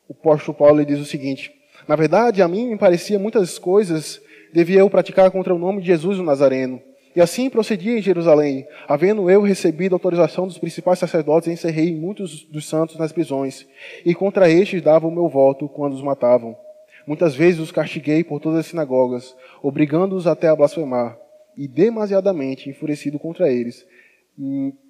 o 0.07 0.13
apóstolo 0.13 0.57
Paulo 0.57 0.85
diz 0.85 0.99
o 0.99 1.05
seguinte: 1.05 1.51
Na 1.87 1.95
verdade, 1.95 2.41
a 2.41 2.47
mim 2.47 2.67
me 2.67 2.77
parecia 2.77 3.19
muitas 3.19 3.57
coisas 3.57 4.21
devia 4.53 4.79
eu 4.79 4.89
praticar 4.89 5.29
contra 5.31 5.53
o 5.53 5.59
nome 5.59 5.81
de 5.81 5.87
Jesus 5.87 6.19
o 6.19 6.23
Nazareno. 6.23 6.81
E 7.15 7.21
assim 7.21 7.49
procedia 7.49 7.97
em 7.97 8.01
Jerusalém, 8.01 8.67
havendo 8.87 9.29
eu 9.29 9.41
recebido 9.41 9.95
autorização 9.95 10.45
dos 10.45 10.59
principais 10.59 10.99
sacerdotes, 10.99 11.47
encerrei 11.47 11.93
muitos 11.95 12.43
dos 12.43 12.67
santos 12.67 12.95
nas 12.97 13.11
prisões, 13.11 13.65
e 14.05 14.13
contra 14.13 14.49
estes 14.49 14.83
dava 14.83 15.07
o 15.07 15.11
meu 15.11 15.27
voto 15.27 15.67
quando 15.67 15.93
os 15.93 16.03
matavam. 16.03 16.55
Muitas 17.07 17.33
vezes 17.33 17.59
os 17.59 17.71
castiguei 17.71 18.23
por 18.23 18.39
todas 18.39 18.59
as 18.59 18.65
sinagogas, 18.67 19.35
obrigando-os 19.63 20.27
até 20.27 20.47
a 20.47 20.55
blasfemar, 20.55 21.17
e 21.57 21.67
demasiadamente 21.67 22.69
enfurecido 22.69 23.17
contra 23.17 23.51
eles, 23.51 23.83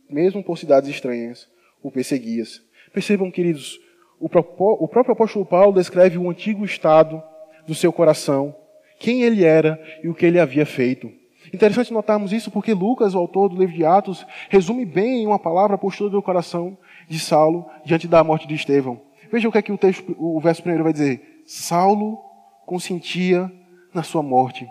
mesmo 0.09 0.43
por 0.43 0.57
cidades 0.57 0.89
estranhas, 0.89 1.47
o 1.81 1.89
perseguias. 1.89 2.61
Percebam, 2.91 3.31
queridos, 3.31 3.79
o 4.19 4.29
próprio 4.29 5.13
apóstolo 5.13 5.45
Paulo 5.45 5.73
descreve 5.73 6.17
o 6.17 6.29
antigo 6.29 6.65
estado 6.65 7.21
do 7.67 7.75
seu 7.75 7.91
coração, 7.93 8.55
quem 8.99 9.21
ele 9.21 9.43
era 9.43 9.79
e 10.03 10.09
o 10.09 10.13
que 10.13 10.25
ele 10.25 10.39
havia 10.39 10.65
feito. 10.65 11.11
Interessante 11.53 11.93
notarmos 11.93 12.33
isso 12.33 12.51
porque 12.51 12.73
Lucas, 12.73 13.15
o 13.15 13.19
autor 13.19 13.49
do 13.49 13.57
livro 13.57 13.75
de 13.75 13.85
Atos, 13.85 14.25
resume 14.49 14.85
bem 14.85 15.23
em 15.23 15.27
uma 15.27 15.39
palavra 15.39 15.75
a 15.75 15.77
postura 15.77 16.09
do 16.09 16.21
coração 16.21 16.77
de 17.07 17.19
Saulo 17.19 17.65
diante 17.85 18.07
da 18.07 18.23
morte 18.23 18.47
de 18.47 18.55
Estevão. 18.55 18.99
Veja 19.31 19.47
o 19.47 19.51
que 19.51 19.57
é 19.57 19.61
que 19.61 19.71
o, 19.71 19.77
texto, 19.77 20.15
o 20.17 20.39
verso 20.39 20.61
primeiro 20.61 20.83
vai 20.83 20.93
dizer. 20.93 21.41
Saulo 21.45 22.17
consentia 22.65 23.51
na 23.93 24.03
sua 24.03 24.21
morte. 24.21 24.67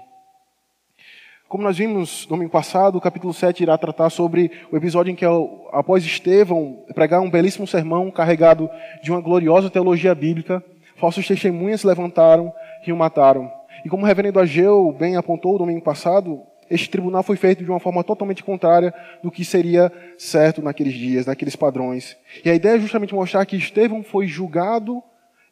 Como 1.48 1.62
nós 1.62 1.78
vimos 1.78 2.24
no 2.24 2.30
domingo 2.30 2.50
passado, 2.50 2.98
o 2.98 3.00
capítulo 3.00 3.32
7 3.32 3.62
irá 3.62 3.78
tratar 3.78 4.10
sobre 4.10 4.50
o 4.72 4.76
episódio 4.76 5.12
em 5.12 5.14
que, 5.14 5.24
após 5.70 6.04
Estevão 6.04 6.84
pregar 6.92 7.20
um 7.20 7.30
belíssimo 7.30 7.68
sermão 7.68 8.10
carregado 8.10 8.68
de 9.00 9.12
uma 9.12 9.20
gloriosa 9.20 9.70
teologia 9.70 10.12
bíblica, 10.12 10.62
falsos 10.96 11.24
testemunhas 11.24 11.82
se 11.82 11.86
levantaram 11.86 12.52
e 12.84 12.92
o 12.92 12.96
mataram. 12.96 13.48
E 13.84 13.88
como 13.88 14.02
o 14.02 14.06
reverendo 14.06 14.40
Ageu 14.40 14.92
bem 14.98 15.14
apontou 15.14 15.52
no 15.52 15.58
domingo 15.60 15.82
passado, 15.82 16.42
este 16.68 16.90
tribunal 16.90 17.22
foi 17.22 17.36
feito 17.36 17.62
de 17.62 17.70
uma 17.70 17.78
forma 17.78 18.02
totalmente 18.02 18.42
contrária 18.42 18.92
do 19.22 19.30
que 19.30 19.44
seria 19.44 19.92
certo 20.18 20.60
naqueles 20.60 20.94
dias, 20.94 21.26
naqueles 21.26 21.54
padrões. 21.54 22.16
E 22.44 22.50
a 22.50 22.54
ideia 22.56 22.74
é 22.74 22.80
justamente 22.80 23.14
mostrar 23.14 23.46
que 23.46 23.56
Estevão 23.56 24.02
foi 24.02 24.26
julgado 24.26 25.00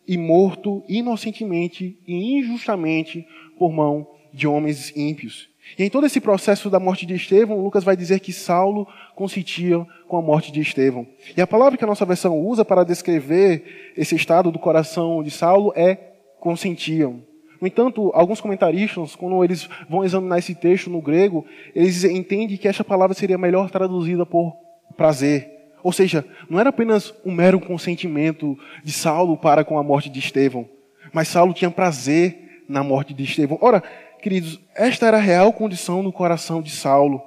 e 0.09 0.19
morto 0.19 0.83
inocentemente 0.89 1.97
e 2.05 2.39
injustamente 2.39 3.25
por 3.57 3.73
mão 3.73 4.09
de 4.33 4.49
homens 4.49 4.93
ímpios. 4.97 5.54
E 5.79 5.85
em 5.85 5.91
todo 5.91 6.07
esse 6.07 6.21
processo 6.21 6.71
da 6.71 6.79
morte 6.79 7.07
de 7.07 7.15
Estevão, 7.15 7.63
Lucas 7.63 7.85
vai 7.85 7.97
dizer 7.97 8.21
que 8.21 8.33
Saulo 8.33 8.87
consentia 9.15 9.85
com 10.07 10.17
a 10.17 10.23
morte 10.23 10.53
de 10.53 10.61
Estevão. 10.61 11.07
E 11.37 11.41
a 11.41 11.47
palavra 11.47 11.77
que 11.77 11.85
a 11.85 11.87
nossa 11.87 12.05
versão 12.05 12.39
usa 12.39 12.65
para 12.65 12.85
descrever 12.85 13.93
esse 13.97 14.15
estado 14.15 14.51
do 14.53 14.59
coração 14.59 15.23
de 15.23 15.31
Saulo 15.31 15.73
é 15.75 15.99
consentiam. 16.39 17.23
No 17.61 17.67
entanto, 17.67 18.11
alguns 18.15 18.41
comentaristas, 18.41 19.17
quando 19.17 19.43
eles 19.43 19.69
vão 19.89 20.05
examinar 20.05 20.39
esse 20.39 20.55
texto 20.55 20.91
no 20.91 21.01
grego, 21.01 21.47
eles 21.75 22.05
entendem 22.05 22.59
que 22.59 22.69
esta 22.69 22.85
palavra 22.85 23.15
seria 23.15 23.39
melhor 23.39 23.71
traduzida 23.71 24.27
por 24.27 24.55
prazer. 24.97 25.51
Ou 25.83 25.93
seja, 25.93 26.25
não 26.49 26.61
era 26.61 26.71
apenas 26.71 27.15
um 27.25 27.33
mero 27.33 27.59
consentimento 27.59 28.59
de 28.83 28.93
Saulo 28.93 29.37
para 29.37 29.65
com 29.65 29.79
a 29.79 29.83
morte 29.83 30.11
de 30.11 30.19
Estevão, 30.19 30.69
mas 31.13 31.29
Saulo 31.29 31.55
tinha 31.55 31.71
prazer 31.71 32.63
na 32.69 32.83
morte 32.83 33.13
de 33.13 33.25
Estevão. 33.25 33.59
Ora, 33.61 33.83
Queridos, 34.25 34.59
esta 34.75 35.07
era 35.07 35.19
a 35.19 35.21
real 35.21 35.53
condição 35.53 36.03
no 36.03 36.11
coração 36.11 36.63
de 36.63 36.71
Saulo. 36.71 37.23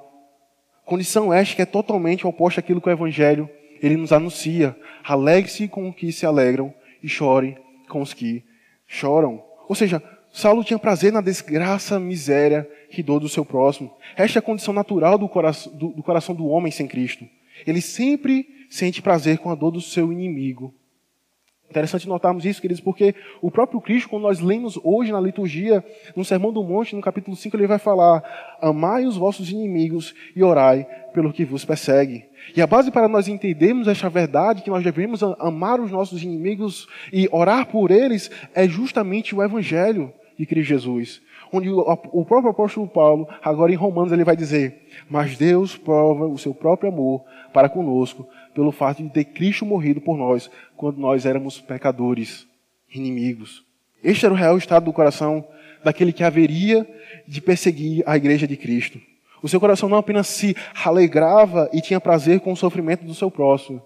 Condição 0.84 1.32
esta 1.32 1.54
que 1.54 1.62
é 1.62 1.64
totalmente 1.64 2.26
oposta 2.26 2.58
àquilo 2.58 2.80
que 2.80 2.88
o 2.88 2.90
Evangelho 2.90 3.48
ele 3.80 3.96
nos 3.96 4.12
anuncia. 4.12 4.76
Alegre-se 5.04 5.68
com 5.68 5.88
os 5.88 5.94
que 5.94 6.10
se 6.10 6.26
alegram 6.26 6.74
e 7.00 7.08
chore 7.08 7.56
com 7.88 8.02
os 8.02 8.12
que 8.12 8.42
choram. 8.84 9.40
Ou 9.68 9.76
seja, 9.76 10.02
Saulo 10.32 10.64
tinha 10.64 10.76
prazer 10.76 11.12
na 11.12 11.20
desgraça, 11.20 12.00
miséria 12.00 12.68
e 12.90 13.00
dor 13.00 13.20
do 13.20 13.28
seu 13.28 13.44
próximo. 13.44 13.94
Esta 14.16 14.38
é 14.38 14.40
a 14.40 14.42
condição 14.42 14.74
natural 14.74 15.16
do 15.16 15.28
coração 15.28 15.72
do, 15.72 15.90
do 15.90 16.02
coração 16.02 16.34
do 16.34 16.48
homem 16.48 16.72
sem 16.72 16.88
Cristo. 16.88 17.24
Ele 17.64 17.80
sempre 17.80 18.66
sente 18.68 19.00
prazer 19.00 19.38
com 19.38 19.52
a 19.52 19.54
dor 19.54 19.70
do 19.70 19.80
seu 19.80 20.12
inimigo. 20.12 20.74
Interessante 21.70 22.08
notarmos 22.08 22.46
isso, 22.46 22.62
queridos, 22.62 22.80
porque 22.80 23.14
o 23.42 23.50
próprio 23.50 23.78
Cristo, 23.80 24.08
quando 24.08 24.22
nós 24.22 24.40
lemos 24.40 24.80
hoje 24.82 25.12
na 25.12 25.20
liturgia, 25.20 25.84
no 26.16 26.24
Sermão 26.24 26.50
do 26.50 26.64
Monte, 26.64 26.96
no 26.96 27.02
capítulo 27.02 27.36
5, 27.36 27.54
ele 27.56 27.66
vai 27.66 27.78
falar: 27.78 28.22
Amai 28.60 29.04
os 29.04 29.18
vossos 29.18 29.50
inimigos 29.50 30.14
e 30.34 30.42
orai 30.42 30.86
pelo 31.12 31.30
que 31.30 31.44
vos 31.44 31.66
persegue. 31.66 32.24
E 32.56 32.62
a 32.62 32.66
base 32.66 32.90
para 32.90 33.06
nós 33.06 33.28
entendermos 33.28 33.86
esta 33.86 34.08
verdade, 34.08 34.62
que 34.62 34.70
nós 34.70 34.82
devemos 34.82 35.22
amar 35.38 35.78
os 35.78 35.90
nossos 35.90 36.22
inimigos 36.22 36.88
e 37.12 37.28
orar 37.30 37.66
por 37.66 37.90
eles, 37.90 38.30
é 38.54 38.66
justamente 38.66 39.34
o 39.34 39.42
Evangelho 39.42 40.10
de 40.38 40.46
Cristo 40.46 40.68
Jesus. 40.68 41.20
Onde 41.52 41.70
o 41.70 42.24
próprio 42.24 42.50
apóstolo 42.50 42.86
Paulo, 42.86 43.26
agora 43.42 43.72
em 43.72 43.76
Romanos, 43.76 44.12
ele 44.12 44.24
vai 44.24 44.36
dizer: 44.36 44.86
Mas 45.08 45.36
Deus 45.36 45.76
prova 45.76 46.26
o 46.26 46.38
seu 46.38 46.54
próprio 46.54 46.90
amor 46.90 47.24
para 47.52 47.68
conosco, 47.68 48.28
pelo 48.54 48.70
fato 48.70 49.02
de 49.02 49.08
ter 49.08 49.24
Cristo 49.24 49.64
morrido 49.64 50.00
por 50.00 50.16
nós 50.16 50.50
quando 50.76 50.98
nós 50.98 51.24
éramos 51.24 51.60
pecadores, 51.60 52.46
inimigos. 52.92 53.64
Este 54.02 54.26
era 54.26 54.34
o 54.34 54.36
real 54.36 54.56
estado 54.58 54.84
do 54.84 54.92
coração 54.92 55.44
daquele 55.82 56.12
que 56.12 56.24
haveria 56.24 56.86
de 57.26 57.40
perseguir 57.40 58.02
a 58.06 58.16
igreja 58.16 58.46
de 58.46 58.56
Cristo. 58.56 59.00
O 59.42 59.48
seu 59.48 59.60
coração 59.60 59.88
não 59.88 59.98
apenas 59.98 60.26
se 60.26 60.56
alegrava 60.84 61.70
e 61.72 61.80
tinha 61.80 62.00
prazer 62.00 62.40
com 62.40 62.52
o 62.52 62.56
sofrimento 62.56 63.04
do 63.04 63.14
seu 63.14 63.30
próximo, 63.30 63.82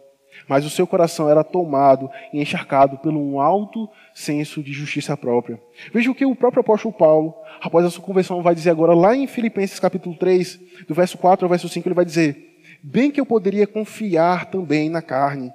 mas 0.49 0.65
o 0.65 0.71
seu 0.71 0.87
coração 0.87 1.29
era 1.29 1.45
tomado 1.45 2.11
e 2.33 2.41
encharcado 2.41 2.99
por 2.99 3.13
um 3.13 3.41
alto 3.41 3.89
senso 4.15 4.63
de 4.63 4.73
justiça 4.73 5.17
própria. 5.17 5.61
Veja 5.93 6.11
o 6.11 6.15
que 6.15 6.25
o 6.25 6.37
próprio 6.37 6.61
apóstolo 6.61 6.95
Paulo, 6.95 7.35
após 7.61 7.85
a 7.87 7.91
sua 7.91 8.03
conversão, 8.03 8.43
vai 8.43 8.55
dizer 8.55 8.71
agora 8.71 8.95
lá 8.95 9.15
em 9.15 9.27
Filipenses 9.27 9.79
capítulo 9.79 10.17
3, 10.17 10.61
do 10.89 10.95
verso 10.95 11.17
4 11.19 11.45
ao 11.45 11.51
verso 11.51 11.69
5, 11.69 11.89
ele 11.89 11.95
vai 11.95 12.05
dizer: 12.05 12.59
bem 12.83 13.11
que 13.11 13.21
eu 13.21 13.27
poderia 13.27 13.67
confiar 13.67 14.47
também 14.47 14.89
na 14.91 15.01
carne. 15.01 15.53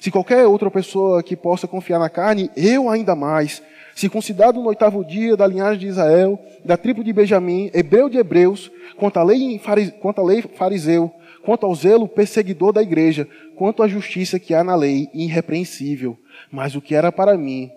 Se 0.00 0.10
qualquer 0.10 0.46
outra 0.46 0.70
pessoa 0.70 1.22
que 1.22 1.36
possa 1.36 1.66
confiar 1.66 1.98
na 1.98 2.08
carne, 2.08 2.50
eu 2.56 2.88
ainda 2.88 3.14
mais. 3.14 3.62
Circuncidado 3.94 4.60
no 4.60 4.68
oitavo 4.68 5.04
dia 5.04 5.36
da 5.36 5.46
linhagem 5.46 5.80
de 5.80 5.86
Israel, 5.86 6.38
da 6.64 6.76
tribo 6.76 7.02
de 7.02 7.12
Benjamim, 7.12 7.70
hebreu 7.72 8.10
de 8.10 8.18
hebreus, 8.18 8.70
quanto 8.96 9.18
à 9.18 9.22
lei, 9.22 9.58
quanto 10.00 10.20
à 10.20 10.24
lei 10.24 10.42
fariseu, 10.42 11.10
quanto 11.42 11.64
ao 11.64 11.74
zelo 11.74 12.06
perseguidor 12.06 12.72
da 12.72 12.82
igreja, 12.82 13.26
quanto 13.54 13.82
à 13.82 13.88
justiça 13.88 14.38
que 14.38 14.52
há 14.52 14.62
na 14.62 14.76
lei, 14.76 15.08
irrepreensível. 15.14 16.18
Mas 16.52 16.74
o 16.74 16.80
que 16.82 16.94
era 16.94 17.10
para 17.10 17.38
mim, 17.38 17.70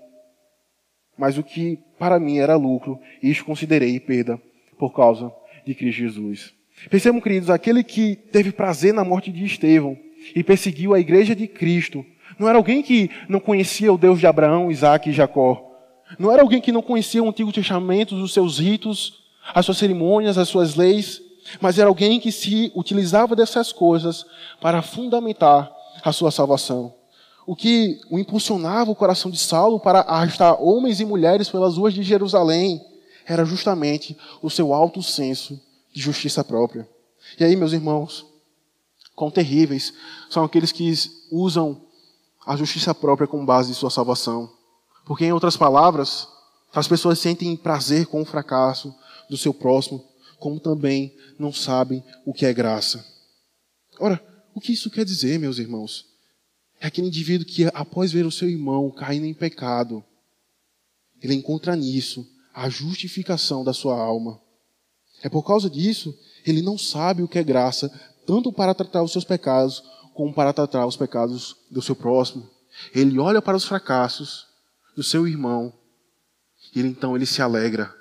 mas 1.18 1.38
o 1.38 1.44
que 1.44 1.80
para 1.98 2.20
mim 2.20 2.38
era 2.38 2.56
lucro, 2.56 3.00
isto 3.24 3.46
considerei 3.46 3.98
perda 4.00 4.42
por 4.78 4.94
causa 4.94 5.32
de 5.66 5.74
Cristo 5.74 6.00
Jesus. 6.00 6.54
Percebam, 6.90 7.22
queridos, 7.22 7.50
aquele 7.50 7.84
que 7.84 8.16
teve 8.16 8.52
prazer 8.52 8.94
na 8.94 9.04
morte 9.06 9.32
de 9.32 9.46
Estevão 9.46 9.98
e 10.36 10.44
perseguiu 10.44 10.94
a 10.94 11.00
igreja 11.00 11.36
de 11.36 11.48
Cristo, 11.48 12.06
não 12.38 12.48
era 12.48 12.58
alguém 12.58 12.82
que 12.82 13.10
não 13.28 13.40
conhecia 13.40 13.92
o 13.92 13.98
Deus 13.98 14.20
de 14.20 14.28
Abraão, 14.28 14.72
Isaac 14.72 15.10
e 15.10 15.14
Jacó. 15.14 15.66
Não 16.18 16.32
era 16.32 16.42
alguém 16.42 16.62
que 16.62 16.72
não 16.72 16.82
conhecia 16.82 17.22
o 17.22 17.28
Antigo 17.28 17.52
Testamento, 17.52 18.16
os 18.16 18.34
seus 18.34 18.60
ritos, 18.60 19.20
as 19.54 19.66
suas 19.66 19.78
cerimônias, 19.78 20.38
as 20.38 20.48
suas 20.48 20.76
leis, 20.76 21.22
mas 21.60 21.78
era 21.78 21.90
alguém 21.90 22.20
que 22.20 22.32
se 22.32 22.72
utilizava 22.76 23.36
dessas 23.36 23.72
coisas 23.72 24.26
para 24.62 24.82
fundamentar 24.82 25.72
a 26.04 26.12
sua 26.12 26.32
salvação. 26.32 26.94
O 27.46 27.56
que 27.56 28.00
o 28.10 28.20
impulsionava 28.20 28.92
o 28.92 28.96
coração 28.96 29.30
de 29.32 29.38
Saulo 29.38 29.80
para 29.80 30.02
arrastar 30.02 30.62
homens 30.62 31.00
e 31.00 31.06
mulheres 31.06 31.50
pelas 31.50 31.78
ruas 31.78 31.94
de 31.94 32.04
Jerusalém 32.04 32.80
era 33.26 33.44
justamente 33.44 34.16
o 34.42 34.50
seu 34.50 34.74
alto 34.74 35.02
senso 35.02 35.60
de 35.92 36.02
justiça 36.02 36.44
própria. 36.44 36.88
E 37.40 37.44
aí, 37.44 37.56
meus 37.56 37.74
irmãos, 37.74 38.26
quão 39.20 39.30
terríveis 39.30 39.94
são 40.30 40.46
aqueles 40.46 40.72
que 40.72 40.90
usam 41.30 41.86
a 42.48 42.56
justiça 42.56 42.96
própria 42.96 43.28
como 43.28 43.46
base 43.46 43.70
de 43.70 43.78
sua 43.78 43.90
salvação. 43.90 44.50
Porque, 45.06 45.26
em 45.26 45.34
outras 45.34 45.58
palavras, 45.58 46.26
as 46.74 46.88
pessoas 46.88 47.20
sentem 47.20 47.58
prazer 47.58 48.06
com 48.06 48.22
o 48.22 48.26
fracasso 48.26 48.96
do 49.30 49.38
seu 49.38 49.54
próximo, 49.54 50.02
como 50.40 50.58
também 50.58 51.14
não 51.38 51.52
sabem 51.52 52.02
o 52.26 52.34
que 52.34 52.46
é 52.46 52.54
graça. 52.54 53.06
Ora, 54.00 54.24
o 54.56 54.62
que 54.62 54.72
isso 54.72 54.90
quer 54.90 55.04
dizer, 55.04 55.38
meus 55.38 55.58
irmãos? 55.58 56.06
É 56.80 56.88
aquele 56.88 57.08
indivíduo 57.08 57.46
que, 57.46 57.66
após 57.74 58.14
ver 58.14 58.26
o 58.26 58.32
seu 58.32 58.50
irmão 58.50 58.90
caindo 58.90 59.26
em 59.26 59.34
pecado, 59.34 60.02
ele 61.22 61.34
encontra 61.34 61.76
nisso 61.76 62.26
a 62.54 62.70
justificação 62.70 63.66
da 63.66 63.74
sua 63.74 64.00
alma. 64.00 64.40
É 65.22 65.28
por 65.28 65.44
causa 65.44 65.70
disso, 65.70 66.18
ele 66.46 66.62
não 66.62 66.78
sabe 66.78 67.22
o 67.22 67.28
que 67.28 67.38
é 67.38 67.44
graça, 67.44 67.92
tanto 68.30 68.54
para 68.54 68.76
tratar 68.76 69.02
os 69.02 69.12
seus 69.12 69.24
pecados, 69.24 69.84
como 70.14 70.32
para 70.32 70.54
tratar 70.54 70.86
os 70.86 70.96
pecados 70.96 71.56
do 71.72 71.82
seu 71.82 71.96
próximo. 71.96 72.48
Ele 72.94 73.18
olha 73.18 73.42
para 73.42 73.58
os 73.58 73.66
fracassos 73.66 74.46
do 74.96 75.02
seu 75.02 75.28
irmão, 75.28 75.74
e 76.76 76.80
ele, 76.80 76.90
então 76.90 77.16
ele 77.16 77.26
se 77.26 77.42
alegra. 77.42 77.92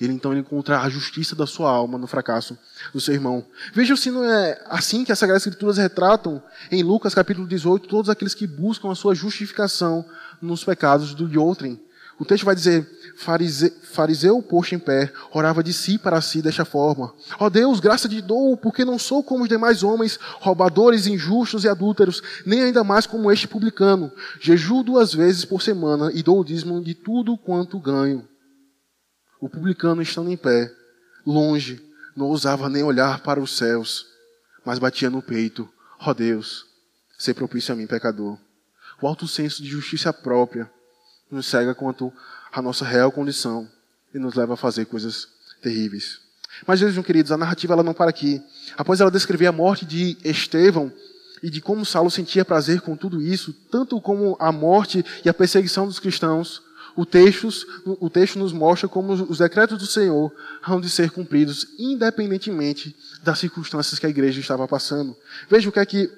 Ele 0.00 0.12
então 0.12 0.32
ele 0.32 0.40
encontra 0.40 0.80
a 0.80 0.88
justiça 0.88 1.36
da 1.36 1.46
sua 1.46 1.70
alma 1.70 1.96
no 1.96 2.08
fracasso 2.08 2.58
do 2.92 3.00
seu 3.00 3.14
irmão. 3.14 3.46
Veja 3.72 3.94
se 3.94 4.10
não 4.10 4.24
é 4.24 4.60
assim 4.66 5.04
que 5.04 5.12
as 5.12 5.18
Sagradas 5.20 5.46
Escrituras 5.46 5.76
retratam 5.76 6.42
em 6.72 6.82
Lucas 6.82 7.14
capítulo 7.14 7.46
18 7.46 7.86
todos 7.86 8.10
aqueles 8.10 8.34
que 8.34 8.48
buscam 8.48 8.90
a 8.90 8.96
sua 8.96 9.14
justificação 9.14 10.04
nos 10.42 10.64
pecados 10.64 11.14
do 11.14 11.28
de 11.28 11.38
outrem. 11.38 11.80
O 12.20 12.24
texto 12.26 12.44
vai 12.44 12.54
dizer: 12.54 12.86
fariseu, 13.16 13.72
fariseu 13.82 14.42
posto 14.42 14.74
em 14.74 14.78
pé, 14.78 15.10
orava 15.32 15.64
de 15.64 15.72
si 15.72 15.98
para 15.98 16.20
si 16.20 16.42
desta 16.42 16.66
forma: 16.66 17.14
Ó 17.38 17.46
oh 17.46 17.50
Deus, 17.50 17.80
graça 17.80 18.10
te 18.10 18.20
dou, 18.20 18.58
porque 18.58 18.84
não 18.84 18.98
sou 18.98 19.24
como 19.24 19.44
os 19.44 19.48
demais 19.48 19.82
homens, 19.82 20.18
roubadores, 20.34 21.06
injustos 21.06 21.64
e 21.64 21.68
adúlteros, 21.68 22.22
nem 22.44 22.62
ainda 22.62 22.84
mais 22.84 23.06
como 23.06 23.32
este 23.32 23.48
publicano. 23.48 24.12
Jejuo 24.38 24.82
duas 24.82 25.14
vezes 25.14 25.46
por 25.46 25.62
semana 25.62 26.12
e 26.12 26.22
dou 26.22 26.38
o 26.38 26.44
dízimo 26.44 26.84
de 26.84 26.92
tudo 26.92 27.38
quanto 27.38 27.80
ganho. 27.80 28.28
O 29.40 29.48
publicano, 29.48 30.02
estando 30.02 30.30
em 30.30 30.36
pé, 30.36 30.70
longe, 31.26 31.82
não 32.14 32.26
ousava 32.26 32.68
nem 32.68 32.82
olhar 32.82 33.22
para 33.22 33.40
os 33.40 33.56
céus, 33.56 34.04
mas 34.62 34.78
batia 34.78 35.08
no 35.08 35.22
peito: 35.22 35.66
Ó 35.98 36.10
oh 36.10 36.14
Deus, 36.14 36.66
ser 37.18 37.32
propício 37.32 37.72
a 37.72 37.76
mim, 37.76 37.86
pecador. 37.86 38.36
O 39.00 39.06
alto 39.06 39.26
senso 39.26 39.62
de 39.62 39.70
justiça 39.70 40.12
própria 40.12 40.70
nos 41.30 41.46
cega 41.46 41.74
quanto 41.74 42.12
à 42.52 42.60
nossa 42.60 42.84
real 42.84 43.12
condição 43.12 43.68
e 44.14 44.18
nos 44.18 44.34
leva 44.34 44.54
a 44.54 44.56
fazer 44.56 44.86
coisas 44.86 45.28
terríveis. 45.62 46.18
Mas 46.66 46.80
vejam, 46.80 47.02
queridos, 47.02 47.32
a 47.32 47.36
narrativa 47.36 47.72
ela 47.74 47.82
não 47.82 47.94
para 47.94 48.10
aqui. 48.10 48.42
Após 48.76 49.00
ela 49.00 49.10
descrever 49.10 49.46
a 49.46 49.52
morte 49.52 49.84
de 49.84 50.16
Estevão 50.24 50.92
e 51.42 51.48
de 51.48 51.60
como 51.60 51.86
Saulo 51.86 52.10
sentia 52.10 52.44
prazer 52.44 52.80
com 52.80 52.96
tudo 52.96 53.22
isso, 53.22 53.52
tanto 53.70 54.00
como 54.00 54.36
a 54.38 54.52
morte 54.52 55.04
e 55.24 55.28
a 55.28 55.34
perseguição 55.34 55.86
dos 55.86 55.98
cristãos, 55.98 56.62
o 56.96 57.06
texto, 57.06 57.48
o 57.86 58.10
texto 58.10 58.38
nos 58.38 58.52
mostra 58.52 58.88
como 58.88 59.12
os 59.12 59.38
decretos 59.38 59.78
do 59.78 59.86
Senhor 59.86 60.32
hão 60.66 60.80
de 60.80 60.90
ser 60.90 61.10
cumpridos, 61.10 61.66
independentemente 61.78 62.94
das 63.22 63.38
circunstâncias 63.38 63.98
que 63.98 64.06
a 64.06 64.10
igreja 64.10 64.40
estava 64.40 64.66
passando. 64.66 65.16
Veja 65.48 65.68
o 65.68 65.72
que 65.72 65.78
é 65.78 65.86
que 65.86 66.10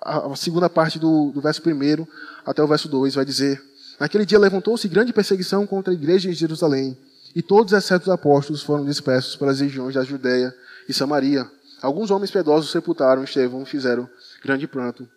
a 0.00 0.34
segunda 0.34 0.68
parte 0.68 0.98
do, 0.98 1.30
do 1.30 1.40
verso 1.40 1.62
1 1.64 2.06
até 2.44 2.62
o 2.62 2.66
verso 2.66 2.88
2 2.88 3.14
vai 3.14 3.24
dizer. 3.24 3.62
Naquele 3.98 4.26
dia 4.26 4.38
levantou-se 4.38 4.88
grande 4.88 5.12
perseguição 5.12 5.66
contra 5.66 5.92
a 5.92 5.94
igreja 5.94 6.28
em 6.28 6.32
Jerusalém, 6.32 6.96
e 7.34 7.42
todos, 7.42 7.72
exceto 7.72 8.04
os 8.04 8.12
apóstolos, 8.12 8.62
foram 8.62 8.84
dispersos 8.84 9.36
pelas 9.36 9.60
regiões 9.60 9.94
da 9.94 10.04
Judéia 10.04 10.54
e 10.88 10.92
Samaria. 10.92 11.48
Alguns 11.82 12.10
homens 12.10 12.30
piedosos 12.30 12.70
sepultaram 12.70 13.24
Estevão 13.24 13.62
e 13.62 13.66
fizeram 13.66 14.08
grande 14.42 14.66
pranto 14.66 15.08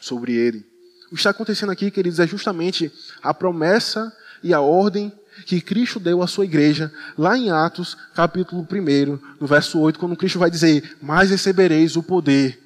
sobre 0.00 0.34
ele. 0.34 0.66
O 1.06 1.10
que 1.10 1.16
está 1.16 1.30
acontecendo 1.30 1.70
aqui, 1.70 1.90
queridos, 1.90 2.18
é 2.18 2.26
justamente 2.26 2.90
a 3.22 3.34
promessa 3.34 4.12
e 4.42 4.52
a 4.54 4.60
ordem 4.60 5.12
que 5.46 5.60
Cristo 5.60 6.00
deu 6.00 6.22
à 6.22 6.26
sua 6.26 6.44
igreja, 6.44 6.92
lá 7.18 7.36
em 7.36 7.50
Atos, 7.50 7.96
capítulo 8.14 8.66
1, 8.70 9.18
no 9.40 9.46
verso 9.46 9.78
8, 9.80 9.98
quando 9.98 10.16
Cristo 10.16 10.38
vai 10.38 10.50
dizer: 10.50 10.96
Mas 11.02 11.30
recebereis 11.30 11.96
o 11.96 12.02
poder 12.02 12.60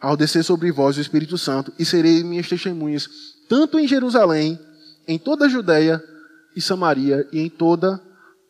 ao 0.00 0.16
descer 0.16 0.42
sobre 0.42 0.70
vós 0.70 0.96
o 0.96 1.00
Espírito 1.00 1.38
Santo, 1.38 1.72
e 1.78 1.84
sereis 1.84 2.22
minhas 2.22 2.48
testemunhas, 2.48 3.08
tanto 3.48 3.78
em 3.78 3.88
Jerusalém, 3.88 4.58
em 5.06 5.18
toda 5.18 5.46
a 5.46 5.48
Judéia 5.48 6.02
e 6.54 6.60
Samaria 6.60 7.26
e 7.32 7.40
em, 7.40 7.48
toda 7.48 8.00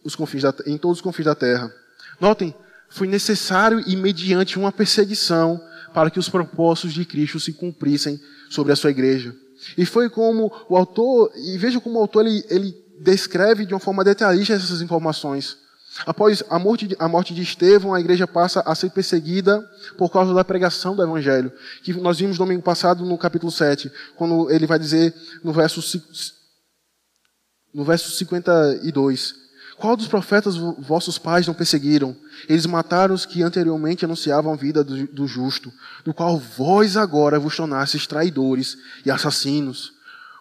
os 0.05 0.15
confins 0.15 0.43
da, 0.43 0.55
em 0.67 0.77
todos 0.77 0.99
os 0.99 1.03
confins 1.03 1.25
da 1.25 1.35
terra. 1.35 1.73
Notem, 2.21 2.55
foi 2.89 3.07
necessário 3.07 3.83
e 3.87 3.97
mediante 3.97 4.59
uma 4.59 4.71
perseguição 4.71 5.61
para 5.93 6.11
que 6.11 6.19
os 6.19 6.29
propósitos 6.29 6.93
de 6.93 7.05
Cristo 7.05 7.41
se 7.41 7.53
cumprissem 7.53 8.21
sobre 8.51 8.73
a 8.73 8.77
sua 8.77 8.91
igreja. 8.91 9.35
E 9.79 9.87
foi 9.87 10.11
como 10.11 10.53
o 10.69 10.77
autor, 10.77 11.33
e 11.35 11.57
veja 11.57 11.81
como 11.81 11.99
o 11.99 12.03
autor 12.03 12.27
ele, 12.27 12.45
ele 12.51 12.85
descreve 13.01 13.65
de 13.65 13.75
uma 13.75 13.81
forma 13.81 14.05
detalhista 14.05 14.55
essas 14.55 14.83
informações. 14.83 15.57
Após 16.05 16.43
a 16.51 16.59
morte, 16.59 16.89
de, 16.89 16.97
a 16.99 17.09
morte 17.09 17.33
de 17.33 17.43
Estevão, 17.43 17.95
a 17.95 18.01
igreja 18.01 18.27
passa 18.27 18.61
a 18.67 18.75
ser 18.75 18.91
perseguida 18.91 19.61
por 19.97 20.11
causa 20.11 20.35
da 20.35 20.45
pregação 20.45 20.97
do 20.97 21.03
Evangelho. 21.03 21.53
Que 21.85 21.93
nós 21.95 22.19
vimos 22.19 22.37
domingo 22.37 22.63
passado 22.63 23.05
no 23.05 23.17
capítulo 23.17 23.53
7, 23.53 23.91
quando 24.17 24.51
ele 24.51 24.67
vai 24.67 24.79
dizer 24.79 25.15
no 25.43 25.53
verso 25.53 25.81
no 27.75 27.85
verso 27.85 28.11
52. 28.11 29.43
Qual 29.77 29.97
dos 29.97 30.07
profetas 30.07 30.57
vossos 30.57 31.19
pais 31.19 31.47
não 31.47 31.55
perseguiram? 31.55 32.17
Eles 32.49 32.65
mataram 32.65 33.15
os 33.15 33.27
que 33.27 33.43
anteriormente 33.43 34.05
anunciavam 34.05 34.53
a 34.53 34.57
vida 34.57 34.85
do, 34.85 35.07
do 35.09 35.27
justo, 35.27 35.73
do 36.05 36.15
qual 36.15 36.39
vós 36.39 36.97
agora 36.97 37.41
vos 37.41 37.57
tornastes 37.57 38.07
traidores 38.07 38.79
e 39.05 39.11
assassinos. 39.11 39.93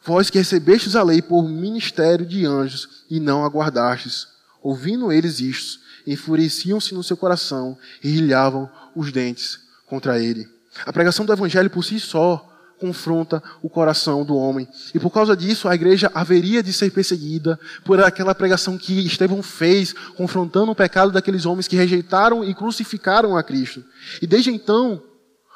Vós 0.06 0.30
que 0.30 0.38
recebestes 0.38 0.96
a 0.96 1.02
lei 1.02 1.22
por 1.22 1.48
ministério 1.48 2.26
de 2.26 2.46
anjos 2.46 3.04
e 3.10 3.20
não 3.20 3.44
aguardastes. 3.44 4.28
Ouvindo 4.62 5.12
eles 5.12 5.40
isto, 5.40 5.80
enfureciam-se 6.06 6.94
no 6.94 7.04
seu 7.04 7.18
coração 7.18 7.78
e 8.04 8.10
rilhavam 8.10 8.70
os 8.96 9.12
dentes 9.12 9.60
contra 9.88 10.22
ele. 10.22 10.48
A 10.86 10.94
pregação 10.94 11.26
do 11.26 11.34
evangelho 11.34 11.70
por 11.70 11.84
si 11.84 12.00
só 12.00 12.53
confronta 12.84 13.42
o 13.62 13.70
coração 13.70 14.26
do 14.26 14.36
homem. 14.36 14.68
E 14.94 15.00
por 15.00 15.10
causa 15.10 15.38
disso, 15.38 15.70
a 15.70 15.76
igreja 15.76 16.12
haveria 16.14 16.62
de 16.62 16.74
ser 16.74 16.92
perseguida 16.92 17.58
por 17.86 18.04
aquela 18.04 18.36
pregação 18.36 18.78
que 18.78 19.08
Estevão 19.08 19.42
fez, 19.42 19.94
confrontando 20.18 20.74
o 20.74 20.76
pecado 20.76 21.10
daqueles 21.10 21.46
homens 21.46 21.66
que 21.66 21.78
rejeitaram 21.78 22.44
e 22.44 22.54
crucificaram 22.54 23.38
a 23.38 23.44
Cristo. 23.44 23.82
E 24.22 24.28
desde 24.28 24.52
então, 24.52 25.02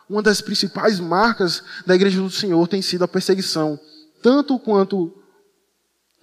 uma 0.10 0.22
das 0.22 0.40
principais 0.40 1.02
marcas 1.02 1.62
da 1.86 1.94
igreja 1.96 2.22
do 2.22 2.30
Senhor 2.30 2.66
tem 2.66 2.82
sido 2.82 3.04
a 3.04 3.10
perseguição, 3.10 3.78
tanto 4.24 4.58
quanto 4.58 5.14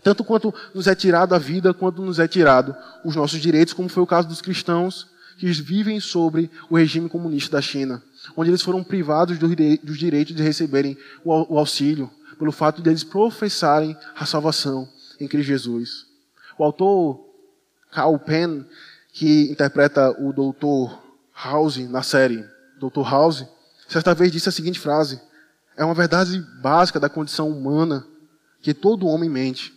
tanto 0.02 0.24
quanto 0.24 0.54
nos 0.74 0.86
é 0.86 0.94
tirado 0.94 1.34
a 1.34 1.38
vida, 1.38 1.72
quanto 1.72 2.02
nos 2.02 2.18
é 2.18 2.28
tirado 2.28 2.74
os 3.04 3.16
nossos 3.16 3.40
direitos, 3.40 3.72
como 3.74 3.90
foi 3.90 4.02
o 4.02 4.06
caso 4.06 4.28
dos 4.28 4.40
cristãos 4.40 5.06
que 5.38 5.50
vivem 5.52 6.00
sobre 6.00 6.50
o 6.70 6.76
regime 6.76 7.08
comunista 7.10 7.56
da 7.56 7.62
China 7.62 8.02
onde 8.36 8.50
eles 8.50 8.62
foram 8.62 8.82
privados 8.82 9.38
dos 9.38 9.98
direitos 9.98 10.34
de 10.34 10.42
receberem 10.42 10.96
o 11.24 11.58
auxílio, 11.58 12.10
pelo 12.38 12.52
fato 12.52 12.82
de 12.82 12.90
eles 12.90 13.04
professarem 13.04 13.96
a 14.16 14.26
salvação 14.26 14.88
em 15.20 15.28
Cristo 15.28 15.48
Jesus. 15.48 16.06
O 16.58 16.64
autor 16.64 17.24
Carl 17.90 18.18
Penn, 18.18 18.64
que 19.12 19.50
interpreta 19.50 20.10
o 20.20 20.32
Dr. 20.32 20.94
House 21.34 21.78
na 21.88 22.02
série 22.02 22.44
Dr. 22.78 23.02
House, 23.08 23.44
certa 23.88 24.14
vez 24.14 24.32
disse 24.32 24.48
a 24.48 24.52
seguinte 24.52 24.80
frase: 24.80 25.20
É 25.76 25.84
uma 25.84 25.94
verdade 25.94 26.40
básica 26.60 26.98
da 26.98 27.08
condição 27.08 27.48
humana 27.48 28.06
que 28.60 28.74
todo 28.74 29.06
homem 29.06 29.30
mente. 29.30 29.72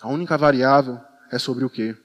A 0.00 0.08
única 0.08 0.36
variável 0.36 1.00
é 1.30 1.38
sobre 1.38 1.64
o 1.64 1.70
que. 1.70 1.96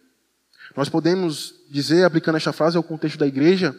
Nós 0.75 0.89
podemos 0.89 1.53
dizer, 1.69 2.05
aplicando 2.05 2.37
esta 2.37 2.53
frase 2.53 2.77
ao 2.77 2.83
contexto 2.83 3.17
da 3.17 3.27
igreja, 3.27 3.75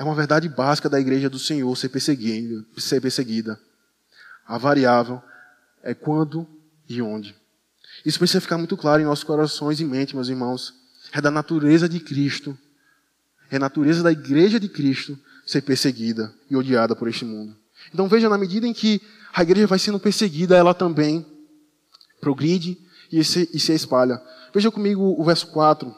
é 0.00 0.02
uma 0.02 0.14
verdade 0.14 0.48
básica 0.48 0.88
da 0.88 0.98
igreja 0.98 1.28
do 1.28 1.38
Senhor 1.38 1.76
ser 1.76 1.90
perseguida, 1.90 2.64
ser 2.78 3.02
perseguida. 3.02 3.60
A 4.46 4.56
variável 4.56 5.20
é 5.82 5.92
quando 5.92 6.46
e 6.88 7.02
onde. 7.02 7.36
Isso 8.02 8.18
precisa 8.18 8.40
ficar 8.40 8.56
muito 8.56 8.78
claro 8.78 9.02
em 9.02 9.04
nossos 9.04 9.24
corações 9.24 9.78
e 9.78 9.84
mente, 9.84 10.14
meus 10.14 10.30
irmãos. 10.30 10.72
É 11.12 11.20
da 11.20 11.30
natureza 11.30 11.86
de 11.86 12.00
Cristo, 12.00 12.56
é 13.50 13.56
a 13.56 13.58
natureza 13.58 14.02
da 14.02 14.10
igreja 14.10 14.58
de 14.58 14.70
Cristo 14.70 15.18
ser 15.44 15.60
perseguida 15.60 16.32
e 16.50 16.56
odiada 16.56 16.96
por 16.96 17.06
este 17.06 17.26
mundo. 17.26 17.54
Então 17.92 18.08
veja, 18.08 18.26
na 18.26 18.38
medida 18.38 18.66
em 18.66 18.72
que 18.72 19.02
a 19.34 19.42
igreja 19.42 19.66
vai 19.66 19.78
sendo 19.78 20.00
perseguida, 20.00 20.56
ela 20.56 20.72
também 20.72 21.26
progride 22.22 22.78
e 23.12 23.22
se, 23.22 23.50
e 23.52 23.60
se 23.60 23.74
espalha. 23.74 24.18
Veja 24.54 24.70
comigo 24.70 25.14
o 25.20 25.22
verso 25.22 25.48
4. 25.48 25.94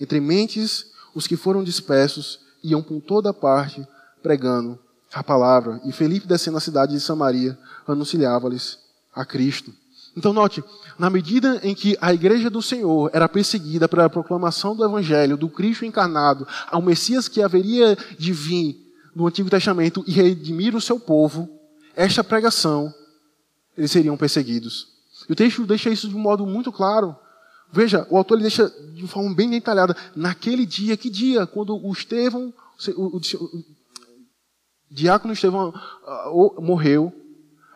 Entre 0.00 0.20
mentes, 0.20 0.86
os 1.12 1.26
que 1.26 1.36
foram 1.36 1.64
dispersos 1.64 2.38
iam 2.62 2.82
por 2.82 3.00
toda 3.00 3.32
parte 3.32 3.86
pregando 4.22 4.78
a 5.12 5.22
palavra. 5.22 5.80
E 5.84 5.92
Felipe, 5.92 6.26
descendo 6.26 6.56
a 6.56 6.60
cidade 6.60 6.92
de 6.92 7.00
Samaria, 7.00 7.58
anunciava-lhes 7.86 8.78
a 9.14 9.24
Cristo. 9.24 9.72
Então, 10.16 10.32
note, 10.32 10.62
na 10.98 11.08
medida 11.08 11.60
em 11.62 11.74
que 11.74 11.96
a 12.00 12.12
igreja 12.12 12.50
do 12.50 12.60
Senhor 12.60 13.10
era 13.14 13.28
perseguida 13.28 13.88
pela 13.88 14.10
proclamação 14.10 14.76
do 14.76 14.84
Evangelho, 14.84 15.36
do 15.36 15.48
Cristo 15.48 15.86
encarnado, 15.86 16.46
ao 16.70 16.82
Messias 16.82 17.28
que 17.28 17.42
haveria 17.42 17.96
de 18.18 18.32
vir 18.32 18.76
no 19.14 19.26
Antigo 19.26 19.48
Testamento 19.48 20.04
e 20.06 20.12
redimir 20.12 20.74
o 20.76 20.80
seu 20.80 21.00
povo, 21.00 21.48
esta 21.94 22.22
pregação, 22.22 22.92
eles 23.76 23.90
seriam 23.90 24.16
perseguidos. 24.16 24.88
E 25.28 25.32
o 25.32 25.36
texto 25.36 25.66
deixa 25.66 25.90
isso 25.90 26.08
de 26.08 26.14
um 26.14 26.18
modo 26.18 26.46
muito 26.46 26.72
claro. 26.72 27.16
Veja, 27.72 28.06
o 28.10 28.18
autor 28.18 28.34
ele 28.34 28.42
deixa 28.42 28.68
de 28.94 29.06
forma 29.06 29.34
bem 29.34 29.48
detalhada. 29.48 29.96
Naquele 30.14 30.66
dia, 30.66 30.96
que 30.96 31.08
dia? 31.08 31.46
Quando 31.46 31.74
o 31.74 31.90
Estevão, 31.90 32.52
o, 32.96 33.16
o, 33.16 33.16
o 33.16 33.64
diácono 34.90 35.32
Estevão 35.32 35.70
uh, 35.70 36.60
morreu, 36.60 37.12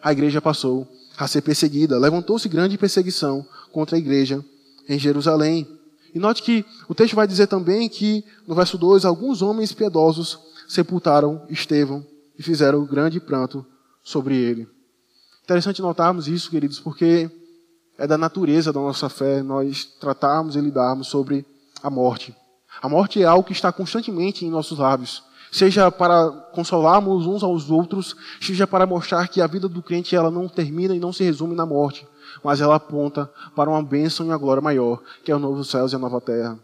a 0.02 0.12
igreja 0.12 0.40
passou 0.40 0.86
a 1.16 1.26
ser 1.26 1.40
perseguida. 1.40 1.98
Levantou-se 1.98 2.48
grande 2.48 2.76
perseguição 2.76 3.46
contra 3.72 3.96
a 3.96 3.98
igreja 3.98 4.44
em 4.86 4.98
Jerusalém. 4.98 5.66
E 6.14 6.18
note 6.18 6.42
que 6.42 6.64
o 6.88 6.94
texto 6.94 7.16
vai 7.16 7.26
dizer 7.26 7.46
também 7.46 7.88
que, 7.88 8.22
no 8.46 8.54
verso 8.54 8.76
2, 8.76 9.04
alguns 9.04 9.40
homens 9.40 9.72
piedosos 9.72 10.38
sepultaram 10.68 11.46
Estevão 11.48 12.06
e 12.38 12.42
fizeram 12.42 12.84
grande 12.84 13.18
pranto 13.18 13.64
sobre 14.02 14.36
ele. 14.36 14.68
Interessante 15.42 15.80
notarmos 15.80 16.28
isso, 16.28 16.50
queridos, 16.50 16.80
porque 16.80 17.30
é 17.98 18.06
da 18.06 18.18
natureza 18.18 18.72
da 18.72 18.80
nossa 18.80 19.08
fé 19.08 19.42
nós 19.42 19.84
tratarmos 19.84 20.56
e 20.56 20.60
lidarmos 20.60 21.08
sobre 21.08 21.46
a 21.82 21.90
morte. 21.90 22.34
A 22.82 22.88
morte 22.88 23.22
é 23.22 23.26
algo 23.26 23.44
que 23.44 23.52
está 23.52 23.72
constantemente 23.72 24.44
em 24.44 24.50
nossos 24.50 24.78
lábios, 24.78 25.22
seja 25.50 25.90
para 25.90 26.30
consolarmos 26.52 27.26
uns 27.26 27.42
aos 27.42 27.70
outros, 27.70 28.14
seja 28.40 28.66
para 28.66 28.86
mostrar 28.86 29.28
que 29.28 29.40
a 29.40 29.46
vida 29.46 29.68
do 29.68 29.82
crente 29.82 30.14
ela 30.14 30.30
não 30.30 30.48
termina 30.48 30.94
e 30.94 31.00
não 31.00 31.12
se 31.12 31.24
resume 31.24 31.54
na 31.54 31.64
morte, 31.64 32.06
mas 32.44 32.60
ela 32.60 32.76
aponta 32.76 33.30
para 33.54 33.70
uma 33.70 33.82
bênção 33.82 34.26
e 34.26 34.28
uma 34.28 34.36
glória 34.36 34.62
maior, 34.62 35.00
que 35.24 35.32
é 35.32 35.36
o 35.36 35.38
novo 35.38 35.64
céu 35.64 35.86
e 35.88 35.94
a 35.94 35.98
nova 35.98 36.20
terra. 36.20 36.58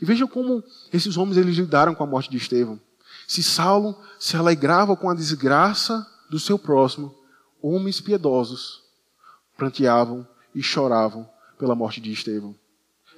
E 0.00 0.04
veja 0.04 0.26
como 0.26 0.62
esses 0.92 1.16
homens 1.16 1.38
eles 1.38 1.56
lidaram 1.56 1.94
com 1.94 2.04
a 2.04 2.06
morte 2.06 2.30
de 2.30 2.36
Estevão. 2.36 2.78
Se 3.26 3.42
Saulo 3.42 3.96
se 4.18 4.36
alegrava 4.36 4.96
com 4.96 5.10
a 5.10 5.14
desgraça 5.14 6.06
do 6.30 6.38
seu 6.38 6.58
próximo, 6.58 7.14
homens 7.60 8.00
piedosos 8.00 8.82
pranteavam 9.56 10.26
e 10.54 10.62
choravam 10.62 11.28
pela 11.58 11.74
morte 11.74 12.00
de 12.00 12.12
Estevão. 12.12 12.54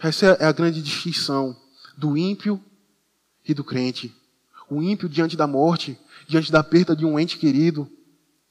Essa 0.01 0.27
é 0.41 0.47
a 0.47 0.53
grande 0.53 0.83
distinção 0.83 1.57
do 1.97 2.17
ímpio 2.17 2.63
e 3.47 3.53
do 3.53 3.63
crente. 3.63 4.15
O 4.69 4.83
ímpio, 4.83 5.09
diante 5.09 5.37
da 5.37 5.47
morte, 5.47 5.99
diante 6.27 6.51
da 6.51 6.63
perda 6.63 6.97
de 6.97 7.05
um 7.05 7.19
ente 7.19 7.39
querido, 7.39 7.89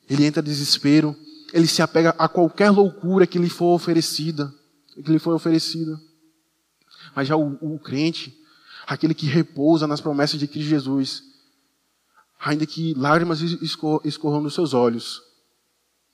ele 0.09 0.25
entra 0.25 0.41
em 0.41 0.45
desespero, 0.45 1.15
ele 1.51 1.67
se 1.67 1.81
apega 1.81 2.13
a 2.17 2.27
qualquer 2.27 2.69
loucura 2.69 3.25
que 3.25 3.39
lhe 3.39 3.49
for 3.49 3.73
oferecida, 3.73 4.53
que 4.93 5.11
lhe 5.11 5.19
for 5.19 5.33
oferecida. 5.33 5.99
Mas 7.15 7.27
já 7.27 7.35
o, 7.35 7.57
o 7.61 7.79
crente, 7.79 8.37
aquele 8.85 9.13
que 9.13 9.25
repousa 9.25 9.87
nas 9.87 10.01
promessas 10.01 10.39
de 10.39 10.47
Cristo 10.47 10.69
Jesus, 10.69 11.23
ainda 12.39 12.65
que 12.65 12.93
lágrimas 12.93 13.41
escorram 13.41 14.43
dos 14.43 14.53
seus 14.53 14.73
olhos, 14.73 15.21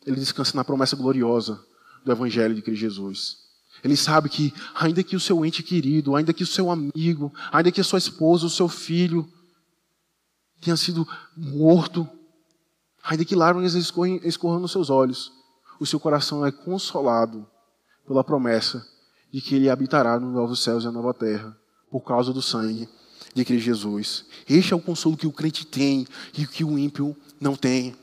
ele 0.06 0.18
descansa 0.18 0.56
na 0.56 0.64
promessa 0.64 0.96
gloriosa 0.96 1.60
do 2.06 2.12
Evangelho 2.12 2.54
de 2.54 2.62
Cristo 2.62 2.82
Jesus. 2.82 3.38
Ele 3.84 3.98
sabe 3.98 4.30
que, 4.30 4.54
ainda 4.74 5.04
que 5.04 5.16
o 5.16 5.20
seu 5.20 5.46
ente 5.46 5.62
querido, 5.62 6.16
ainda 6.16 6.34
que 6.34 6.44
o 6.44 6.48
seu 6.48 6.72
amigo, 6.72 7.34
ainda 7.52 7.72
que 7.72 7.82
a 7.82 7.84
sua 7.84 8.00
esposa, 8.00 8.46
o 8.46 8.50
seu 8.50 8.70
filho 8.70 9.28
tenha 10.62 10.78
sido 10.78 11.08
morto, 11.36 12.08
ainda 13.04 13.26
que 13.26 13.36
lágrimas 13.36 13.76
escorram 13.76 14.60
nos 14.60 14.72
seus 14.72 14.90
olhos, 14.90 15.32
o 15.80 15.86
seu 15.86 16.00
coração 16.00 16.46
é 16.46 16.52
consolado 16.52 17.46
pela 18.08 18.24
promessa 18.24 18.86
de 19.32 19.42
que 19.42 19.56
ele 19.56 19.70
habitará 19.70 20.20
nos 20.20 20.34
novos 20.34 20.64
céus 20.64 20.84
e 20.84 20.86
na 20.86 20.94
nova 20.94 21.14
terra, 21.14 21.56
por 21.92 22.02
causa 22.02 22.32
do 22.32 22.42
sangue 22.42 22.88
de 23.34 23.44
Cristo 23.44 23.66
Jesus. 23.66 24.26
Este 24.48 24.74
é 24.74 24.76
o 24.76 24.82
consolo 24.82 25.18
que 25.18 25.28
o 25.28 25.32
crente 25.32 25.66
tem 25.66 26.08
e 26.38 26.48
que 26.48 26.64
o 26.64 26.78
ímpio 26.80 27.16
não 27.40 27.56
tem. 27.56 27.96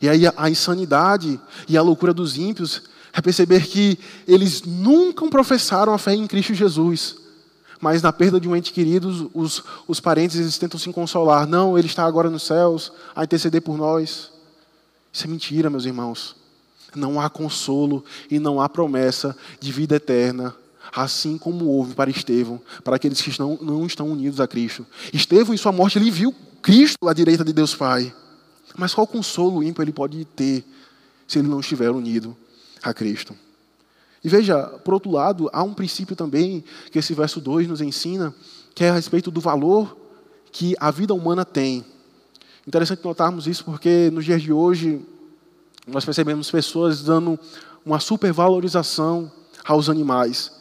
E 0.00 0.08
aí 0.08 0.22
a 0.36 0.50
insanidade 0.50 1.40
e 1.68 1.76
a 1.76 1.82
loucura 1.82 2.14
dos 2.14 2.36
ímpios 2.36 2.82
é 3.12 3.20
perceber 3.20 3.66
que 3.66 3.98
eles 4.26 4.62
nunca 4.62 5.26
professaram 5.28 5.92
a 5.92 5.98
fé 5.98 6.14
em 6.14 6.26
Cristo 6.26 6.54
Jesus. 6.54 7.16
Mas 7.80 8.02
na 8.02 8.12
perda 8.12 8.40
de 8.40 8.48
um 8.48 8.56
ente 8.56 8.72
querido, 8.72 9.30
os, 9.32 9.62
os 9.86 10.00
parentes 10.00 10.36
eles 10.36 10.58
tentam 10.58 10.78
se 10.78 10.92
consolar. 10.92 11.46
Não, 11.46 11.78
ele 11.78 11.86
está 11.86 12.04
agora 12.04 12.28
nos 12.28 12.42
céus, 12.42 12.92
a 13.14 13.24
interceder 13.24 13.62
por 13.62 13.76
nós. 13.76 14.30
Isso 15.12 15.24
é 15.24 15.26
mentira, 15.28 15.70
meus 15.70 15.84
irmãos. 15.84 16.36
Não 16.94 17.20
há 17.20 17.30
consolo 17.30 18.04
e 18.30 18.38
não 18.38 18.60
há 18.60 18.68
promessa 18.68 19.36
de 19.60 19.70
vida 19.70 19.96
eterna, 19.96 20.54
assim 20.94 21.38
como 21.38 21.66
houve 21.66 21.94
para 21.94 22.10
Estevão, 22.10 22.60
para 22.82 22.96
aqueles 22.96 23.20
que 23.20 23.38
não, 23.38 23.58
não 23.60 23.86
estão 23.86 24.10
unidos 24.10 24.40
a 24.40 24.48
Cristo. 24.48 24.84
Estevão, 25.12 25.54
em 25.54 25.58
sua 25.58 25.70
morte, 25.70 25.98
ele 25.98 26.10
viu 26.10 26.34
Cristo 26.60 27.08
à 27.08 27.12
direita 27.12 27.44
de 27.44 27.52
Deus 27.52 27.74
Pai. 27.74 28.12
Mas 28.76 28.92
qual 28.94 29.06
consolo 29.06 29.62
ímpio 29.62 29.82
ele 29.82 29.92
pode 29.92 30.24
ter 30.24 30.64
se 31.26 31.38
ele 31.38 31.48
não 31.48 31.60
estiver 31.60 31.90
unido 31.90 32.36
a 32.82 32.92
Cristo. 32.92 33.34
E 34.22 34.28
veja, 34.28 34.64
por 34.84 34.94
outro 34.94 35.10
lado, 35.10 35.48
há 35.52 35.62
um 35.62 35.74
princípio 35.74 36.16
também 36.16 36.64
que 36.90 36.98
esse 36.98 37.14
verso 37.14 37.40
2 37.40 37.68
nos 37.68 37.80
ensina, 37.80 38.34
que 38.74 38.84
é 38.84 38.90
a 38.90 38.94
respeito 38.94 39.30
do 39.30 39.40
valor 39.40 39.96
que 40.50 40.74
a 40.80 40.90
vida 40.90 41.14
humana 41.14 41.44
tem. 41.44 41.84
Interessante 42.66 43.04
notarmos 43.04 43.46
isso 43.46 43.64
porque 43.64 44.10
nos 44.12 44.24
dias 44.24 44.42
de 44.42 44.52
hoje 44.52 45.00
nós 45.86 46.04
percebemos 46.04 46.50
pessoas 46.50 47.02
dando 47.02 47.38
uma 47.84 48.00
supervalorização 48.00 49.30
aos 49.64 49.88
animais. 49.88 50.52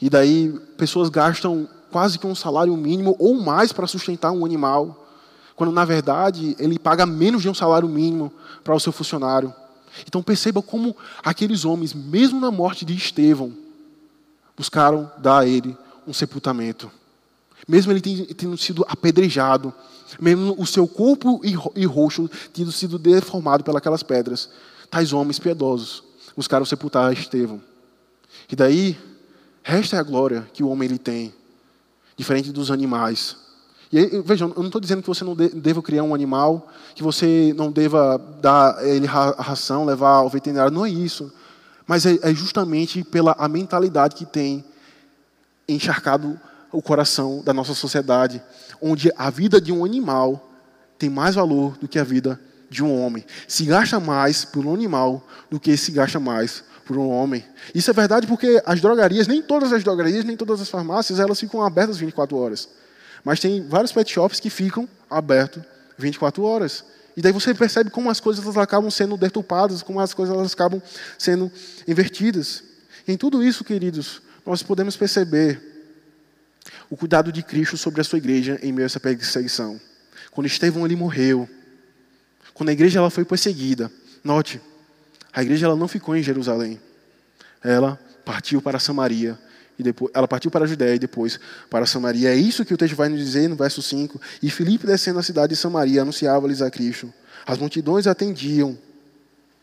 E 0.00 0.10
daí 0.10 0.50
pessoas 0.76 1.08
gastam 1.08 1.68
quase 1.90 2.18
que 2.18 2.26
um 2.26 2.34
salário 2.34 2.76
mínimo 2.76 3.16
ou 3.18 3.34
mais 3.34 3.72
para 3.72 3.86
sustentar 3.86 4.30
um 4.32 4.44
animal, 4.44 5.06
quando 5.56 5.72
na 5.72 5.84
verdade 5.84 6.54
ele 6.58 6.78
paga 6.78 7.06
menos 7.06 7.42
de 7.42 7.48
um 7.48 7.54
salário 7.54 7.88
mínimo 7.88 8.32
para 8.62 8.74
o 8.74 8.80
seu 8.80 8.92
funcionário. 8.92 9.52
Então 10.06 10.22
perceba 10.22 10.62
como 10.62 10.96
aqueles 11.22 11.64
homens, 11.64 11.94
mesmo 11.94 12.40
na 12.40 12.50
morte 12.50 12.84
de 12.84 12.94
Estevão, 12.94 13.52
buscaram 14.56 15.10
dar 15.18 15.40
a 15.40 15.46
ele 15.46 15.76
um 16.06 16.12
sepultamento. 16.12 16.90
Mesmo 17.66 17.92
ele 17.92 18.00
tendo 18.34 18.56
sido 18.56 18.84
apedrejado, 18.88 19.72
mesmo 20.20 20.54
o 20.58 20.66
seu 20.66 20.88
corpo 20.88 21.40
e 21.44 21.84
rosto 21.84 22.30
tendo 22.52 22.72
sido 22.72 22.98
deformado 22.98 23.64
pelas 23.64 24.02
pedras, 24.02 24.48
tais 24.90 25.12
homens 25.12 25.38
piedosos 25.38 26.02
buscaram 26.38 26.64
sepultar 26.64 27.12
Estevão. 27.12 27.60
E 28.50 28.54
daí, 28.54 28.96
esta 29.64 29.96
é 29.96 29.98
a 29.98 30.04
glória 30.04 30.48
que 30.52 30.62
o 30.62 30.68
homem 30.68 30.88
ele 30.88 30.98
tem, 30.98 31.34
diferente 32.16 32.52
dos 32.52 32.70
animais. 32.70 33.36
E 33.90 33.98
aí, 33.98 34.22
vejam, 34.22 34.50
eu 34.50 34.56
não 34.56 34.66
estou 34.66 34.80
dizendo 34.80 35.00
que 35.00 35.08
você 35.08 35.24
não 35.24 35.34
deva 35.34 35.82
criar 35.82 36.02
um 36.02 36.14
animal, 36.14 36.68
que 36.94 37.02
você 37.02 37.54
não 37.56 37.72
deva 37.72 38.18
dar 38.40 38.86
ele 38.86 39.06
a 39.06 39.42
ração, 39.42 39.84
levar 39.84 40.16
ao 40.16 40.28
veterinário, 40.28 40.72
não 40.72 40.84
é 40.84 40.90
isso. 40.90 41.32
Mas 41.86 42.04
é, 42.04 42.18
é 42.22 42.34
justamente 42.34 43.02
pela 43.02 43.34
a 43.38 43.48
mentalidade 43.48 44.14
que 44.14 44.26
tem 44.26 44.64
encharcado 45.66 46.38
o 46.70 46.82
coração 46.82 47.42
da 47.42 47.54
nossa 47.54 47.72
sociedade, 47.72 48.42
onde 48.80 49.10
a 49.16 49.30
vida 49.30 49.60
de 49.60 49.72
um 49.72 49.84
animal 49.84 50.50
tem 50.98 51.08
mais 51.08 51.34
valor 51.34 51.78
do 51.78 51.88
que 51.88 51.98
a 51.98 52.04
vida 52.04 52.38
de 52.68 52.84
um 52.84 53.00
homem. 53.00 53.24
Se 53.46 53.64
gasta 53.64 53.98
mais 53.98 54.44
por 54.44 54.66
um 54.66 54.74
animal 54.74 55.26
do 55.50 55.58
que 55.58 55.76
se 55.76 55.90
gasta 55.92 56.20
mais 56.20 56.62
por 56.84 56.96
um 56.98 57.08
homem. 57.08 57.44
Isso 57.74 57.90
é 57.90 57.94
verdade 57.94 58.26
porque 58.26 58.62
as 58.66 58.80
drogarias, 58.80 59.26
nem 59.26 59.42
todas 59.42 59.72
as 59.72 59.82
drogarias, 59.82 60.24
nem 60.24 60.36
todas 60.36 60.60
as 60.60 60.68
farmácias, 60.68 61.18
elas 61.18 61.40
ficam 61.40 61.62
abertas 61.62 61.96
24 61.96 62.36
horas. 62.36 62.68
Mas 63.28 63.40
tem 63.40 63.62
vários 63.68 63.92
pet 63.92 64.10
shops 64.10 64.40
que 64.40 64.48
ficam 64.48 64.88
abertos 65.10 65.62
24 65.98 66.42
horas. 66.44 66.82
E 67.14 67.20
daí 67.20 67.30
você 67.30 67.52
percebe 67.52 67.90
como 67.90 68.08
as 68.08 68.20
coisas 68.20 68.56
acabam 68.56 68.90
sendo 68.90 69.18
deturpadas, 69.18 69.82
como 69.82 70.00
as 70.00 70.14
coisas 70.14 70.34
elas 70.34 70.54
acabam 70.54 70.80
sendo 71.18 71.52
invertidas. 71.86 72.64
em 73.06 73.18
tudo 73.18 73.44
isso, 73.44 73.64
queridos, 73.64 74.22
nós 74.46 74.62
podemos 74.62 74.96
perceber 74.96 75.60
o 76.88 76.96
cuidado 76.96 77.30
de 77.30 77.42
Cristo 77.42 77.76
sobre 77.76 78.00
a 78.00 78.04
sua 78.04 78.16
igreja 78.16 78.58
em 78.62 78.72
meio 78.72 78.86
a 78.86 78.86
essa 78.86 78.98
perseguição. 78.98 79.78
Quando 80.30 80.46
Estevão 80.46 80.86
ele 80.86 80.96
morreu, 80.96 81.46
quando 82.54 82.70
a 82.70 82.72
igreja 82.72 82.98
ela 82.98 83.10
foi 83.10 83.26
perseguida, 83.26 83.92
note, 84.24 84.58
a 85.34 85.42
igreja 85.42 85.66
ela 85.66 85.76
não 85.76 85.86
ficou 85.86 86.16
em 86.16 86.22
Jerusalém. 86.22 86.80
Ela 87.62 88.00
partiu 88.24 88.62
para 88.62 88.78
Samaria 88.78 89.38
e 89.78 89.82
depois 89.82 90.10
ela 90.14 90.26
partiu 90.26 90.50
para 90.50 90.64
a 90.64 90.68
Judéia 90.68 90.96
e 90.96 90.98
depois 90.98 91.38
para 91.70 91.86
Samaria. 91.86 92.30
É 92.30 92.36
isso 92.36 92.64
que 92.64 92.74
o 92.74 92.76
texto 92.76 92.96
vai 92.96 93.08
nos 93.08 93.20
dizer 93.20 93.48
no 93.48 93.56
verso 93.56 93.80
5. 93.80 94.20
E 94.42 94.50
Filipe 94.50 94.86
descendo 94.86 95.18
a 95.18 95.22
cidade 95.22 95.54
de 95.54 95.56
Samaria 95.56 96.02
anunciava-lhes 96.02 96.60
a 96.60 96.70
Cristo. 96.70 97.12
As 97.46 97.58
multidões 97.58 98.06
atendiam 98.06 98.76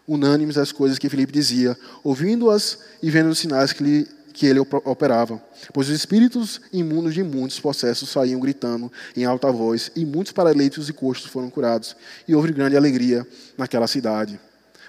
unânimes 0.08 0.58
às 0.58 0.72
coisas 0.72 0.98
que 0.98 1.10
Filipe 1.10 1.34
dizia, 1.34 1.78
ouvindo-as 2.04 2.80
e 3.02 3.10
vendo 3.10 3.30
os 3.30 3.40
sinais 3.40 3.74
que 3.74 3.84
lhe 3.84 4.08
que 4.36 4.46
ele 4.46 4.60
operava. 4.60 5.42
Pois 5.74 5.88
os 5.88 5.96
espíritos 5.96 6.60
imundos 6.74 7.14
de 7.14 7.24
muitos 7.24 7.58
processos 7.58 8.10
saíam 8.10 8.38
gritando 8.38 8.92
em 9.16 9.24
alta 9.24 9.50
voz, 9.50 9.90
e 9.96 10.06
muitos 10.06 10.34
paraleitos 10.34 10.90
e 10.90 10.94
costos 10.94 11.32
foram 11.32 11.50
curados, 11.50 11.96
e 12.28 12.36
houve 12.36 12.52
grande 12.52 12.76
alegria 12.76 13.26
naquela 13.58 13.88
cidade. 13.88 14.38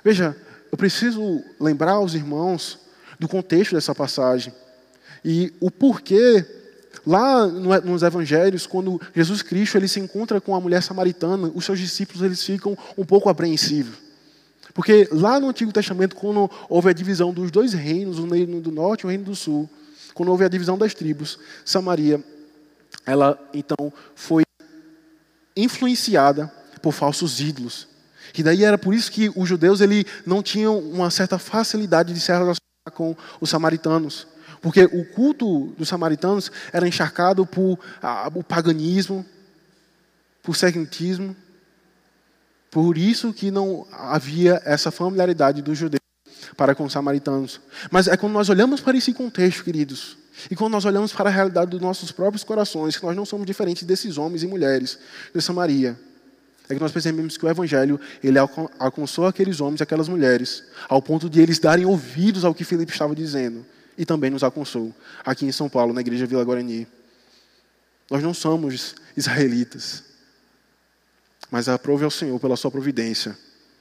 Veja, 0.05 0.37
eu 0.71 0.77
preciso 0.77 1.45
lembrar 1.61 1.93
aos 1.93 2.15
irmãos 2.15 2.77
do 3.21 3.29
contexto 3.29 3.77
dessa 3.77 3.95
passagem 3.95 4.53
e 5.29 5.53
o 5.59 5.73
porquê 5.73 6.47
lá 7.05 7.49
nos 7.49 8.05
evangelhos, 8.05 8.65
quando 8.65 9.01
Jesus 9.13 9.43
Cristo 9.43 9.77
ele 9.77 9.89
se 9.89 9.99
encontra 9.99 10.41
com 10.41 10.55
a 10.55 10.61
mulher 10.61 10.85
samaritana, 10.85 11.51
os 11.53 11.65
seus 11.65 11.81
discípulos 11.81 12.23
eles 12.23 12.45
ficam 12.45 12.79
um 12.97 13.05
pouco 13.05 13.29
apreensivos. 13.29 13.97
Porque 14.73 15.09
lá 15.11 15.41
no 15.41 15.49
Antigo 15.49 15.73
Testamento, 15.73 16.15
quando 16.15 16.49
houve 16.69 16.91
a 16.91 16.93
divisão 16.93 17.33
dos 17.33 17.51
dois 17.51 17.73
reinos, 17.73 18.21
o 18.21 18.29
reino 18.29 18.61
do 18.61 18.71
norte 18.71 19.01
e 19.01 19.07
o 19.07 19.09
reino 19.09 19.25
do 19.25 19.35
sul, 19.35 19.69
quando 20.15 20.29
houve 20.29 20.45
a 20.45 20.49
divisão 20.49 20.79
das 20.79 20.95
tribos, 20.95 21.41
Samaria, 21.65 22.23
ela 23.05 23.37
então 23.53 23.93
foi 24.15 24.45
influenciada 25.57 26.47
por 26.81 26.93
falsos 26.93 27.41
ídolos. 27.41 27.89
E 28.37 28.45
daí 28.45 28.63
era 28.63 28.79
por 28.79 28.95
isso 28.95 29.11
que 29.11 29.33
os 29.35 29.49
judeus 29.49 29.81
ele, 29.81 30.07
não 30.25 30.41
tinham 30.41 30.79
uma 30.79 31.11
certa 31.11 31.37
facilidade 31.37 32.15
de 32.15 32.21
se 32.21 32.31
relacionar 32.31 32.61
com 32.95 33.17
os 33.41 33.51
samaritanos. 33.51 34.36
Porque 34.61 34.85
o 34.85 35.05
culto 35.05 35.75
dos 35.79 35.89
samaritanos 35.89 36.51
era 36.73 36.87
encharcado 36.87 37.47
por 37.47 37.79
ah, 38.03 38.31
o 38.35 38.43
paganismo, 38.43 39.25
por 40.43 40.57
segmentismo, 40.57 41.35
por 42.71 42.99
isso 42.99 43.33
que 43.33 43.51
não 43.51 43.87
havia 43.91 44.61
essa 44.65 44.91
familiaridade 44.91 45.63
dos 45.63 45.79
judeus 45.79 46.01
para 46.57 46.75
com 46.75 46.85
os 46.85 46.93
samaritanos. 46.93 47.61
Mas 47.91 48.07
é 48.07 48.17
quando 48.17 48.33
nós 48.33 48.49
olhamos 48.49 48.81
para 48.81 48.97
esse 48.97 49.13
contexto, 49.13 49.65
queridos, 49.65 50.17
e 50.51 50.55
quando 50.55 50.73
nós 50.73 50.85
olhamos 50.85 51.13
para 51.13 51.31
a 51.31 51.33
realidade 51.33 51.71
dos 51.71 51.81
nossos 51.81 52.13
próprios 52.13 52.45
corações, 52.45 52.97
que 52.97 53.05
nós 53.05 53.17
não 53.17 53.25
somos 53.25 53.47
diferentes 53.47 53.85
desses 53.85 54.19
homens 54.19 54.43
e 54.43 54.47
mulheres 54.47 54.99
de 55.35 55.41
Samaria, 55.41 55.99
é 56.69 56.75
que 56.75 56.81
nós 56.81 56.93
percebemos 56.93 57.37
que 57.37 57.47
o 57.47 57.49
Evangelho 57.49 57.99
ele 58.23 58.39
alcançou 58.79 59.27
aqueles 59.27 59.61
homens 59.61 59.81
e 59.81 59.83
aquelas 59.83 60.09
mulheres, 60.09 60.65
ao 60.89 61.01
ponto 61.01 61.31
de 61.31 61.41
eles 61.41 61.59
darem 61.59 61.87
ouvidos 61.87 62.45
ao 62.45 62.55
que 62.55 62.65
Filipe 62.65 62.93
estava 62.93 63.15
dizendo, 63.15 63.65
e 63.97 64.05
também 64.05 64.31
nos 64.31 64.43
alcançou 64.43 64.95
aqui 65.25 65.47
em 65.47 65.53
São 65.53 65.69
Paulo, 65.69 65.93
na 65.93 66.01
Igreja 66.01 66.27
Vila 66.27 66.45
Guarani. 66.45 66.87
Nós 68.11 68.23
não 68.23 68.35
somos 68.35 68.95
israelitas, 69.17 70.05
mas 71.51 71.69
aprove 71.69 72.05
ao 72.05 72.11
Senhor 72.11 72.39
pela 72.39 72.57
sua 72.57 72.71
providência 72.71 73.37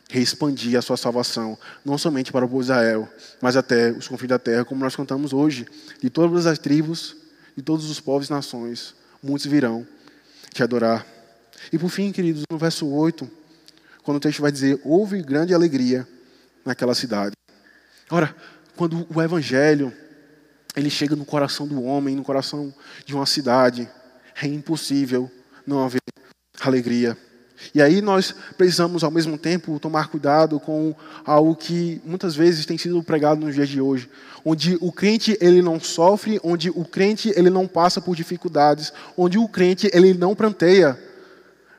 reexpandir 0.09 0.77
a 0.77 0.81
sua 0.81 0.97
salvação, 0.97 1.57
não 1.83 1.97
somente 1.97 2.31
para 2.31 2.45
o 2.45 2.47
povo 2.47 2.61
de 2.61 2.65
Israel, 2.65 3.09
mas 3.41 3.57
até 3.57 3.91
os 3.91 4.07
confins 4.07 4.29
da 4.29 4.39
terra, 4.39 4.63
como 4.63 4.81
nós 4.83 4.95
cantamos 4.95 5.33
hoje, 5.33 5.65
de 6.01 6.09
todas 6.09 6.45
as 6.45 6.59
tribos, 6.59 7.15
de 7.55 7.63
todos 7.63 7.89
os 7.89 7.99
povos 7.99 8.27
e 8.27 8.31
nações, 8.31 8.93
muitos 9.21 9.45
virão 9.47 9.85
te 10.53 10.61
adorar. 10.61 11.05
E 11.71 11.77
por 11.77 11.89
fim, 11.89 12.11
queridos, 12.11 12.43
no 12.49 12.57
verso 12.57 12.87
8, 12.87 13.29
quando 14.03 14.17
o 14.17 14.19
texto 14.19 14.41
vai 14.41 14.51
dizer: 14.51 14.79
houve 14.83 15.21
grande 15.21 15.53
alegria 15.53 16.07
naquela 16.63 16.93
cidade. 16.93 17.33
Ora, 18.09 18.35
quando 18.75 19.07
o 19.13 19.21
evangelho 19.21 19.91
ele 20.75 20.89
chega 20.89 21.15
no 21.15 21.25
coração 21.25 21.67
do 21.67 21.83
homem, 21.83 22.15
no 22.15 22.23
coração 22.23 22.73
de 23.05 23.15
uma 23.15 23.25
cidade, 23.25 23.89
é 24.41 24.47
impossível 24.47 25.31
não 25.65 25.83
haver 25.83 26.01
alegria. 26.61 27.17
E 27.73 27.81
aí 27.81 28.01
nós 28.01 28.33
precisamos, 28.57 29.03
ao 29.03 29.11
mesmo 29.11 29.37
tempo, 29.37 29.79
tomar 29.79 30.09
cuidado 30.09 30.59
com 30.59 30.93
algo 31.25 31.55
que 31.55 32.01
muitas 32.05 32.35
vezes 32.35 32.65
tem 32.65 32.77
sido 32.77 33.01
pregado 33.01 33.45
nos 33.45 33.55
dias 33.55 33.69
de 33.69 33.81
hoje, 33.81 34.09
onde 34.43 34.77
o 34.81 34.91
crente 34.91 35.37
ele 35.41 35.61
não 35.61 35.79
sofre, 35.79 36.39
onde 36.43 36.69
o 36.69 36.85
crente 36.85 37.33
ele 37.35 37.49
não 37.49 37.67
passa 37.67 38.01
por 38.01 38.15
dificuldades, 38.15 38.91
onde 39.17 39.37
o 39.37 39.47
crente 39.47 39.89
ele 39.93 40.13
não 40.13 40.35
pranteia, 40.35 40.99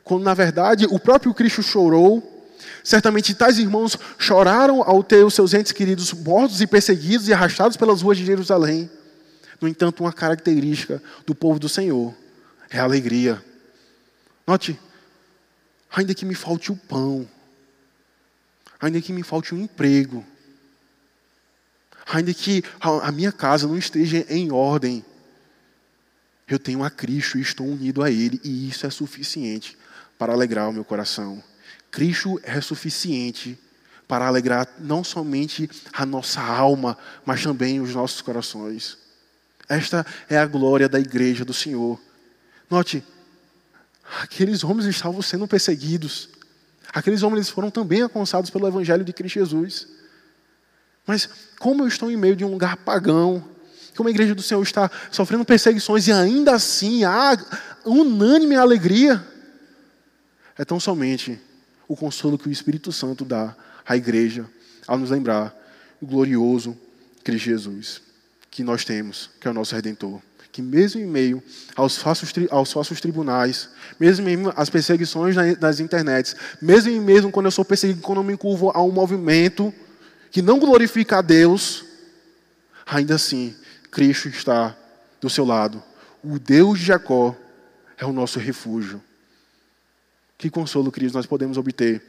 quando 0.03 0.25
na 0.25 0.35
verdade 0.35 0.87
o 0.87 0.99
próprio 0.99 1.35
Cristo 1.35 1.63
chorou. 1.63 2.33
Certamente 2.83 3.35
tais 3.35 3.59
irmãos 3.59 3.97
choraram 4.19 4.83
ao 4.83 5.03
ter 5.03 5.25
os 5.25 5.35
seus 5.35 5.55
entes 5.55 5.73
queridos 5.73 6.13
mortos 6.13 6.61
e 6.61 6.67
perseguidos 6.67 7.29
e 7.29 7.33
arrastados 7.33 7.77
pelas 7.77 8.03
ruas 8.03 8.19
de 8.19 8.25
Jerusalém. 8.25 8.91
No 9.61 9.67
entanto, 9.67 10.03
uma 10.03 10.13
característica 10.13 11.03
do 11.27 11.35
povo 11.35 11.59
do 11.59 11.69
Senhor 11.69 12.15
é 12.71 12.79
a 12.79 12.85
alegria. 12.85 13.43
Note, 14.47 14.79
ainda 15.91 16.15
que 16.15 16.25
me 16.25 16.35
falte 16.35 16.71
o 16.71 16.77
pão, 16.77 17.29
ainda 18.81 19.01
que 19.01 19.13
me 19.13 19.23
falte 19.23 19.55
um 19.55 19.63
emprego, 19.63 20.25
ainda 22.07 22.33
que 22.33 22.63
a 22.81 23.11
minha 23.11 23.33
casa 23.33 23.67
não 23.67 23.77
esteja 23.77 24.25
em 24.29 24.53
ordem, 24.53 25.05
eu 26.49 26.59
tenho 26.59 26.85
a 26.85 26.91
Cristo 26.91 27.39
e 27.39 27.41
estou 27.41 27.67
unido 27.67 28.03
a 28.03 28.11
Ele, 28.11 28.41
e 28.45 28.69
isso 28.69 28.87
é 28.87 28.91
suficiente 28.91 29.77
para 30.17 30.33
alegrar 30.33 30.69
o 30.69 30.73
meu 30.73 30.85
coração. 30.85 31.43
Cristo 31.91 32.41
é 32.43 32.61
suficiente 32.61 33.59
para 34.07 34.27
alegrar 34.27 34.69
não 34.79 35.03
somente 35.03 35.69
a 35.93 36.07
nossa 36.07 36.41
alma, 36.41 36.97
mas 37.25 37.43
também 37.43 37.81
os 37.81 37.95
nossos 37.95 38.21
corações. 38.21 38.99
Esta 39.69 40.07
é 40.29 40.39
a 40.39 40.47
glória 40.47 40.89
da 40.89 41.01
igreja 41.01 41.45
do 41.45 41.53
Senhor. 41.53 42.01
Note, 42.71 43.03
Aqueles 44.23 44.63
homens 44.63 44.87
estavam 44.87 45.21
sendo 45.21 45.47
perseguidos. 45.49 46.29
Aqueles 46.93 47.23
homens 47.23 47.49
foram 47.49 47.71
também 47.71 48.03
alcançados 48.03 48.51
pelo 48.51 48.67
Evangelho 48.67 49.05
de 49.05 49.13
Cristo 49.13 49.39
Jesus. 49.41 49.89
Mas 51.07 51.29
como 51.59 51.83
eu 51.83 51.89
estou 51.89 52.11
em 52.11 52.17
meio 52.17 52.37
de 52.37 52.45
um 52.45 52.51
lugar 52.51 52.77
pagão, 52.79 53.45
como 53.97 54.09
a 54.09 54.13
igreja 54.13 54.35
do 54.35 54.43
Senhor 54.43 54.63
está 54.63 54.91
sofrendo 55.11 55.45
perseguições 55.45 56.07
e 56.07 56.13
ainda 56.13 56.55
assim 56.55 57.05
há 57.05 57.37
unânime 57.85 58.55
alegria, 58.55 59.25
é 60.57 60.65
tão 60.65 60.79
somente 60.79 61.41
o 61.89 61.97
consolo 61.97 62.39
que 62.39 62.49
o 62.49 62.53
Espírito 62.53 62.93
Santo 62.93 63.25
dá 63.25 63.55
à 63.87 63.97
igreja 63.97 64.47
ao 64.87 64.99
nos 64.99 65.11
lembrar 65.11 65.55
o 66.01 66.07
glorioso 66.07 66.77
Cristo 67.23 67.45
Jesus. 67.47 68.03
que 68.57 68.63
nós 68.65 68.87
temos, 68.87 69.29
que 69.39 69.47
é 69.47 69.51
o 69.51 69.55
nosso 69.55 69.75
Redentor. 69.75 70.19
Que 70.51 70.63
mesmo 70.63 70.99
em 70.99 71.05
meio 71.05 71.43
aos 71.75 71.99
falsos, 71.99 72.33
aos 72.51 72.73
falsos 72.73 73.03
tribunais, 73.03 73.69
mesmo 74.01 74.27
em 74.27 74.35
meio 74.35 74.55
às 74.57 74.71
perseguições 74.71 75.37
nas 75.61 75.79
internets, 75.79 76.35
mesmo 76.63 76.91
em 76.91 76.99
mesmo 76.99 77.31
quando 77.31 77.45
eu 77.45 77.51
sou 77.51 77.67
perseguido, 77.67 78.01
quando 78.01 78.19
eu 78.19 78.25
me 78.25 78.35
curvo 78.35 78.71
a 78.75 78.83
um 78.83 78.91
movimento 78.91 79.75
que 80.31 80.41
não 80.41 80.59
glorifica 80.59 81.19
a 81.19 81.21
Deus, 81.21 81.85
ainda 82.87 83.17
assim, 83.17 83.55
Cristo 83.91 84.29
está 84.29 84.75
do 85.21 85.29
seu 85.29 85.45
lado. 85.45 85.83
O 86.25 86.39
Deus 86.39 86.79
de 86.79 86.87
Jacó 86.87 87.37
é 87.99 88.07
o 88.07 88.13
nosso 88.13 88.39
refúgio. 88.39 89.03
Que 90.39 90.51
consolo, 90.51 90.93
queridos, 90.93 91.15
nós 91.15 91.27
podemos 91.27 91.57
obter 91.57 92.03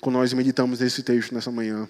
quando 0.00 0.16
nós 0.16 0.32
meditamos 0.32 0.80
nesse 0.80 1.02
texto 1.02 1.34
nessa 1.34 1.50
manhã. 1.50 1.88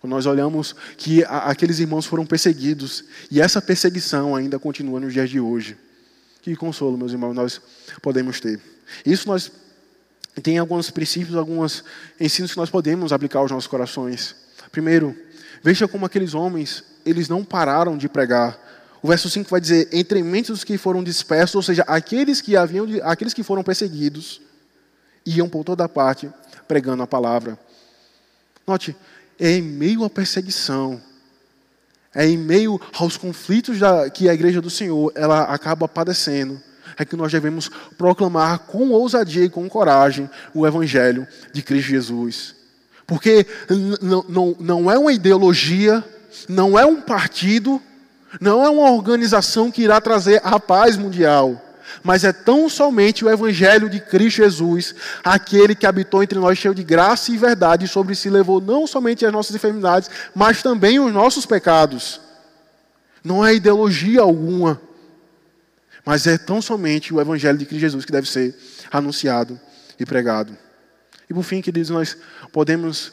Quando 0.00 0.12
nós 0.12 0.26
olhamos 0.26 0.74
que 0.96 1.24
aqueles 1.24 1.78
irmãos 1.78 2.06
foram 2.06 2.26
perseguidos 2.26 3.04
e 3.30 3.40
essa 3.40 3.62
perseguição 3.62 4.34
ainda 4.34 4.58
continua 4.58 4.98
nos 4.98 5.12
dias 5.12 5.30
de 5.30 5.38
hoje. 5.38 5.76
Que 6.42 6.56
consolo, 6.56 6.98
meus 6.98 7.12
irmãos, 7.12 7.34
nós 7.34 7.60
podemos 8.02 8.40
ter. 8.40 8.60
Isso 9.06 9.28
nós 9.28 9.50
tem 10.42 10.58
alguns 10.58 10.90
princípios, 10.90 11.36
alguns 11.36 11.84
ensinos 12.18 12.50
que 12.50 12.56
nós 12.56 12.68
podemos 12.68 13.12
aplicar 13.12 13.38
aos 13.38 13.50
nossos 13.50 13.68
corações. 13.68 14.34
Primeiro, 14.72 15.16
veja 15.62 15.86
como 15.86 16.04
aqueles 16.04 16.34
homens, 16.34 16.82
eles 17.06 17.28
não 17.28 17.44
pararam 17.44 17.96
de 17.96 18.08
pregar. 18.08 18.58
O 19.00 19.08
verso 19.08 19.30
5 19.30 19.48
vai 19.48 19.60
dizer: 19.60 19.88
entre 19.92 20.22
muitos 20.22 20.64
que 20.64 20.76
foram 20.76 21.02
dispersos, 21.04 21.54
ou 21.54 21.62
seja, 21.62 21.82
aqueles 21.86 22.40
que 22.40 22.56
haviam, 22.56 22.86
aqueles 23.04 23.34
que 23.34 23.42
foram 23.42 23.62
perseguidos, 23.62 24.40
iam 25.24 25.48
por 25.48 25.64
toda 25.64 25.88
parte 25.88 26.30
pregando 26.66 27.02
a 27.02 27.06
palavra. 27.06 27.58
Note, 28.66 28.96
é 29.38 29.50
em 29.52 29.62
meio 29.62 30.04
à 30.04 30.10
perseguição, 30.10 31.00
é 32.14 32.26
em 32.26 32.38
meio 32.38 32.80
aos 32.94 33.16
conflitos 33.16 33.78
da, 33.78 34.08
que 34.08 34.28
a 34.28 34.34
igreja 34.34 34.60
do 34.60 34.70
Senhor 34.70 35.12
ela 35.14 35.42
acaba 35.42 35.88
padecendo, 35.88 36.60
é 36.96 37.04
que 37.04 37.16
nós 37.16 37.32
devemos 37.32 37.70
proclamar 37.96 38.60
com 38.60 38.90
ousadia 38.90 39.44
e 39.44 39.50
com 39.50 39.68
coragem 39.68 40.28
o 40.54 40.66
Evangelho 40.66 41.26
de 41.52 41.62
Cristo 41.62 41.88
Jesus. 41.88 42.54
Porque 43.06 43.46
não, 44.28 44.56
não 44.58 44.90
é 44.90 44.98
uma 44.98 45.12
ideologia, 45.12 46.04
não 46.48 46.78
é 46.78 46.84
um 46.86 47.00
partido, 47.00 47.82
não 48.40 48.64
é 48.64 48.70
uma 48.70 48.90
organização 48.90 49.70
que 49.70 49.82
irá 49.82 50.00
trazer 50.00 50.40
a 50.44 50.60
paz 50.60 50.96
mundial 50.96 51.60
mas 52.02 52.24
é 52.24 52.32
tão 52.32 52.68
somente 52.68 53.24
o 53.24 53.30
Evangelho 53.30 53.88
de 53.88 54.00
Cristo 54.00 54.38
Jesus, 54.38 54.94
aquele 55.22 55.74
que 55.74 55.86
habitou 55.86 56.22
entre 56.22 56.38
nós 56.38 56.58
cheio 56.58 56.74
de 56.74 56.82
graça 56.82 57.32
e 57.32 57.36
verdade, 57.36 57.84
e 57.84 57.88
sobre 57.88 58.14
si 58.14 58.30
levou 58.30 58.60
não 58.60 58.86
somente 58.86 59.26
as 59.26 59.32
nossas 59.32 59.54
enfermidades, 59.54 60.10
mas 60.34 60.62
também 60.62 61.00
os 61.00 61.12
nossos 61.12 61.46
pecados. 61.46 62.20
Não 63.24 63.44
é 63.44 63.54
ideologia 63.54 64.20
alguma, 64.20 64.80
mas 66.04 66.26
é 66.26 66.36
tão 66.36 66.60
somente 66.60 67.14
o 67.14 67.20
Evangelho 67.20 67.58
de 67.58 67.66
Cristo 67.66 67.80
Jesus 67.80 68.04
que 68.04 68.12
deve 68.12 68.28
ser 68.28 68.56
anunciado 68.90 69.58
e 69.98 70.04
pregado. 70.04 70.56
E 71.28 71.34
por 71.34 71.42
fim, 71.42 71.60
queridos, 71.60 71.90
nós 71.90 72.16
podemos 72.52 73.12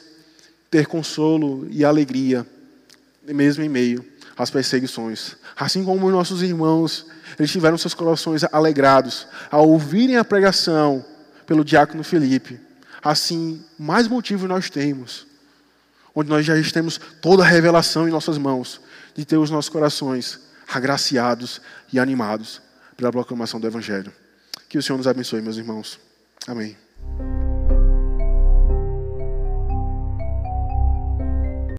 ter 0.69 0.87
consolo 0.87 1.67
e 1.69 1.85
alegria, 1.85 2.45
mesmo 3.25 3.63
em 3.63 3.69
meio 3.69 4.05
às 4.39 4.49
perseguições. 4.49 5.35
Assim 5.55 5.83
como 5.83 6.09
nossos 6.09 6.41
irmãos 6.41 7.05
eles 7.37 7.51
tiveram 7.51 7.77
seus 7.77 7.93
corações 7.93 8.43
alegrados 8.51 9.27
ao 9.51 9.69
ouvirem 9.69 10.15
a 10.15 10.23
pregação 10.23 11.05
pelo 11.45 11.63
diácono 11.63 12.03
Felipe. 12.03 12.59
Assim, 13.03 13.63
mais 13.77 14.07
motivo 14.07 14.47
nós 14.47 14.69
temos, 14.69 15.27
onde 16.15 16.29
nós 16.29 16.45
já 16.45 16.53
temos 16.71 16.99
toda 17.21 17.43
a 17.43 17.47
revelação 17.47 18.07
em 18.07 18.11
nossas 18.11 18.37
mãos, 18.37 18.81
de 19.13 19.25
ter 19.25 19.37
os 19.37 19.49
nossos 19.49 19.69
corações 19.69 20.39
agraciados 20.67 21.61
e 21.91 21.99
animados 21.99 22.61
pela 22.95 23.11
proclamação 23.11 23.59
do 23.59 23.67
Evangelho. 23.67 24.11
Que 24.67 24.77
o 24.77 24.83
Senhor 24.83 24.97
nos 24.97 25.07
abençoe, 25.07 25.41
meus 25.41 25.57
irmãos. 25.57 25.99
Amém. 26.47 26.88